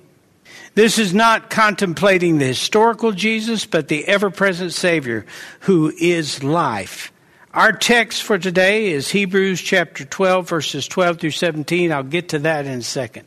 This 0.75 0.99
is 0.99 1.13
not 1.13 1.49
contemplating 1.49 2.37
the 2.37 2.47
historical 2.47 3.13
Jesus, 3.13 3.65
but 3.65 3.87
the 3.87 4.05
ever 4.05 4.29
present 4.29 4.73
Savior 4.73 5.25
who 5.61 5.93
is 6.01 6.43
life. 6.43 7.13
Our 7.53 7.71
text 7.71 8.23
for 8.23 8.37
today 8.37 8.91
is 8.91 9.09
Hebrews 9.09 9.61
chapter 9.61 10.03
12, 10.03 10.49
verses 10.49 10.85
12 10.85 11.21
through 11.21 11.31
17. 11.31 11.93
I'll 11.93 12.03
get 12.03 12.27
to 12.29 12.39
that 12.39 12.65
in 12.65 12.79
a 12.79 12.83
second. 12.83 13.25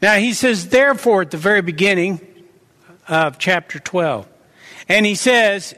Now 0.00 0.16
he 0.16 0.32
says, 0.32 0.68
therefore, 0.68 1.22
at 1.22 1.30
the 1.30 1.36
very 1.36 1.62
beginning 1.62 2.20
of 3.08 3.38
chapter 3.38 3.78
12. 3.78 4.28
And 4.88 5.04
he 5.04 5.14
says, 5.14 5.74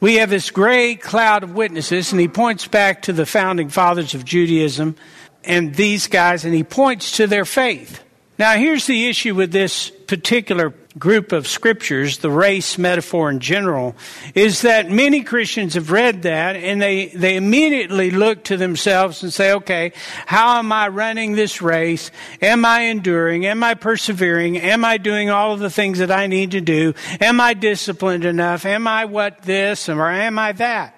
we 0.00 0.16
have 0.16 0.30
this 0.30 0.50
great 0.50 1.00
cloud 1.00 1.42
of 1.42 1.54
witnesses, 1.54 2.12
and 2.12 2.20
he 2.20 2.28
points 2.28 2.66
back 2.66 3.02
to 3.02 3.12
the 3.12 3.26
founding 3.26 3.70
fathers 3.70 4.14
of 4.14 4.24
Judaism 4.24 4.96
and 5.42 5.74
these 5.74 6.06
guys, 6.06 6.44
and 6.44 6.54
he 6.54 6.64
points 6.64 7.16
to 7.16 7.26
their 7.26 7.44
faith. 7.44 8.02
Now, 8.38 8.54
here's 8.56 8.86
the 8.86 9.08
issue 9.08 9.34
with 9.34 9.52
this 9.52 9.90
particular 9.90 10.70
group 10.98 11.32
of 11.32 11.48
scriptures, 11.48 12.18
the 12.18 12.30
race 12.30 12.78
metaphor 12.78 13.28
in 13.28 13.40
general, 13.40 13.96
is 14.34 14.62
that 14.62 14.90
many 14.90 15.22
Christians 15.22 15.74
have 15.74 15.90
read 15.90 16.22
that 16.22 16.54
and 16.54 16.80
they, 16.80 17.06
they 17.08 17.36
immediately 17.36 18.10
look 18.10 18.44
to 18.44 18.56
themselves 18.56 19.22
and 19.22 19.32
say, 19.32 19.52
okay, 19.54 19.92
how 20.26 20.58
am 20.58 20.70
I 20.70 20.88
running 20.88 21.32
this 21.32 21.60
race? 21.60 22.10
Am 22.40 22.64
I 22.64 22.82
enduring? 22.82 23.44
Am 23.46 23.62
I 23.64 23.74
persevering? 23.74 24.56
Am 24.58 24.84
I 24.84 24.98
doing 24.98 25.30
all 25.30 25.52
of 25.52 25.60
the 25.60 25.70
things 25.70 25.98
that 25.98 26.12
I 26.12 26.28
need 26.28 26.52
to 26.52 26.60
do? 26.60 26.94
Am 27.20 27.40
I 27.40 27.54
disciplined 27.54 28.24
enough? 28.24 28.64
Am 28.64 28.86
I 28.86 29.06
what 29.06 29.42
this 29.42 29.88
or 29.88 30.08
am 30.08 30.38
I 30.38 30.52
that? 30.52 30.94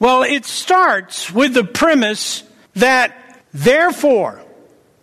Well, 0.00 0.22
it 0.22 0.44
starts 0.44 1.30
with 1.32 1.54
the 1.54 1.64
premise 1.64 2.42
that 2.74 3.42
therefore, 3.52 4.42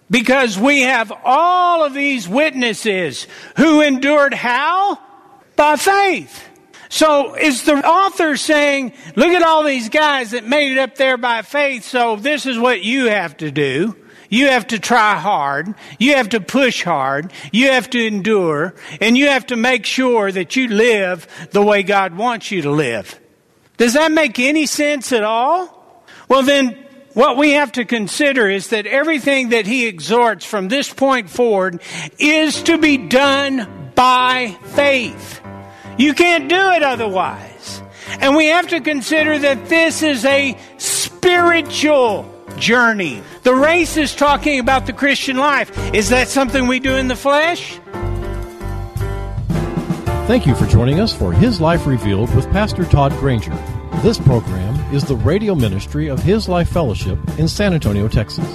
because 0.09 0.57
we 0.57 0.81
have 0.81 1.11
all 1.23 1.83
of 1.83 1.93
these 1.93 2.27
witnesses 2.27 3.27
who 3.57 3.81
endured 3.81 4.33
how? 4.33 4.99
By 5.55 5.75
faith. 5.75 6.43
So 6.89 7.35
is 7.35 7.63
the 7.63 7.75
author 7.85 8.37
saying, 8.37 8.93
look 9.15 9.29
at 9.29 9.41
all 9.41 9.63
these 9.63 9.89
guys 9.89 10.31
that 10.31 10.45
made 10.45 10.71
it 10.71 10.77
up 10.77 10.95
there 10.95 11.17
by 11.17 11.41
faith, 11.41 11.83
so 11.83 12.15
this 12.15 12.45
is 12.45 12.57
what 12.57 12.83
you 12.83 13.05
have 13.05 13.35
to 13.37 13.51
do. 13.51 13.95
You 14.29 14.47
have 14.47 14.67
to 14.67 14.79
try 14.79 15.15
hard. 15.17 15.75
You 15.99 16.15
have 16.15 16.29
to 16.29 16.39
push 16.39 16.83
hard. 16.83 17.31
You 17.51 17.71
have 17.71 17.89
to 17.91 18.05
endure. 18.05 18.75
And 18.99 19.17
you 19.17 19.27
have 19.27 19.47
to 19.47 19.55
make 19.55 19.85
sure 19.85 20.31
that 20.31 20.55
you 20.55 20.67
live 20.67 21.27
the 21.51 21.61
way 21.61 21.83
God 21.83 22.15
wants 22.17 22.51
you 22.51 22.63
to 22.63 22.71
live. 22.71 23.19
Does 23.77 23.93
that 23.93 24.11
make 24.11 24.39
any 24.39 24.65
sense 24.65 25.11
at 25.11 25.23
all? 25.23 26.03
Well, 26.27 26.41
then 26.43 26.84
what 27.15 27.37
we 27.37 27.53
have 27.53 27.71
to 27.71 27.85
consider 27.85 28.47
is 28.47 28.67
that 28.67 28.85
everything 28.85 29.49
that 29.49 29.65
he 29.65 29.87
exhorts 29.87 30.45
from 30.45 30.67
this 30.67 30.93
point 30.93 31.29
forward 31.29 31.81
is 32.19 32.61
to 32.63 32.77
be 32.77 32.97
done 32.97 33.91
by 33.95 34.55
faith. 34.75 35.41
You 35.97 36.13
can't 36.13 36.49
do 36.49 36.71
it 36.71 36.83
otherwise. 36.83 37.81
And 38.19 38.35
we 38.35 38.47
have 38.47 38.67
to 38.67 38.81
consider 38.81 39.39
that 39.39 39.69
this 39.69 40.03
is 40.03 40.25
a 40.25 40.57
spiritual 40.77 42.29
journey. 42.57 43.23
The 43.43 43.55
race 43.55 43.95
is 43.95 44.13
talking 44.13 44.59
about 44.59 44.85
the 44.85 44.93
Christian 44.93 45.37
life. 45.37 45.71
Is 45.93 46.09
that 46.09 46.27
something 46.27 46.67
we 46.67 46.81
do 46.81 46.95
in 46.95 47.07
the 47.07 47.15
flesh? 47.15 47.79
Thank 50.27 50.45
you 50.45 50.55
for 50.55 50.65
joining 50.65 50.99
us 50.99 51.15
for 51.15 51.31
His 51.31 51.61
Life 51.61 51.85
Revealed 51.85 52.33
with 52.35 52.49
Pastor 52.51 52.83
Todd 52.83 53.13
Granger. 53.13 53.55
This 54.01 54.17
program 54.17 54.74
is 54.95 55.03
the 55.03 55.15
radio 55.17 55.53
ministry 55.53 56.07
of 56.07 56.23
His 56.23 56.47
Life 56.47 56.69
Fellowship 56.69 57.19
in 57.37 57.49
San 57.49 57.73
Antonio, 57.73 58.07
Texas. 58.07 58.47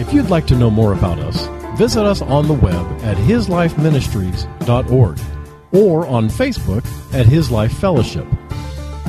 If 0.00 0.14
you'd 0.14 0.30
like 0.30 0.46
to 0.46 0.56
know 0.56 0.70
more 0.70 0.94
about 0.94 1.18
us, 1.18 1.46
visit 1.78 2.06
us 2.06 2.22
on 2.22 2.48
the 2.48 2.54
web 2.54 2.86
at 3.02 3.18
hislifeministries.org 3.18 5.20
or 5.72 6.06
on 6.06 6.28
Facebook 6.28 6.86
at 7.12 7.26
His 7.26 7.50
Life 7.50 7.74
Fellowship. 7.74 8.26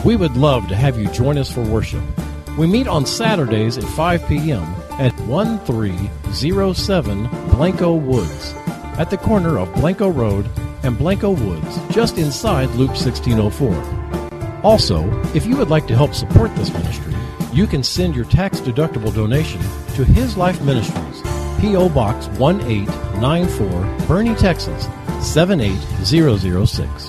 We 0.04 0.18
would 0.18 0.36
love 0.36 0.68
to 0.68 0.76
have 0.76 1.00
you 1.00 1.08
join 1.08 1.38
us 1.38 1.50
for 1.50 1.64
worship. 1.64 2.04
We 2.58 2.68
meet 2.68 2.90
on 2.90 3.06
Saturdays 3.06 3.78
at 3.78 3.86
5 3.86 4.28
p.m. 4.28 4.64
at 5.00 5.18
1307 5.22 7.28
Blanco 7.52 7.96
Woods, 7.96 8.54
at 8.98 9.10
the 9.10 9.18
corner 9.18 9.58
of 9.58 9.74
Blanco 9.76 10.10
Road 10.10 10.50
and 10.84 10.98
Blanco 10.98 11.32
Woods, 11.32 11.80
just 11.90 12.18
inside 12.18 12.68
Loop 12.72 12.90
1604. 12.90 13.99
Also, 14.64 15.10
if 15.34 15.46
you 15.46 15.56
would 15.58 15.70
like 15.70 15.88
to 15.88 15.96
help 15.96 16.14
support 16.14 16.54
this 16.56 16.72
ministry, 16.72 17.14
you 17.54 17.66
can 17.66 17.82
send 17.82 18.16
your 18.16 18.26
tax 18.26 18.60
deductible 18.60 19.14
donation 19.14 19.62
to 19.96 20.04
His 20.04 20.36
Life 20.38 20.62
Ministries, 20.62 21.22
P.O. 21.62 21.90
Box 21.90 22.28
1894, 22.40 23.70
Boerne, 24.08 24.38
Texas 24.38 24.88
78006. 25.22 27.09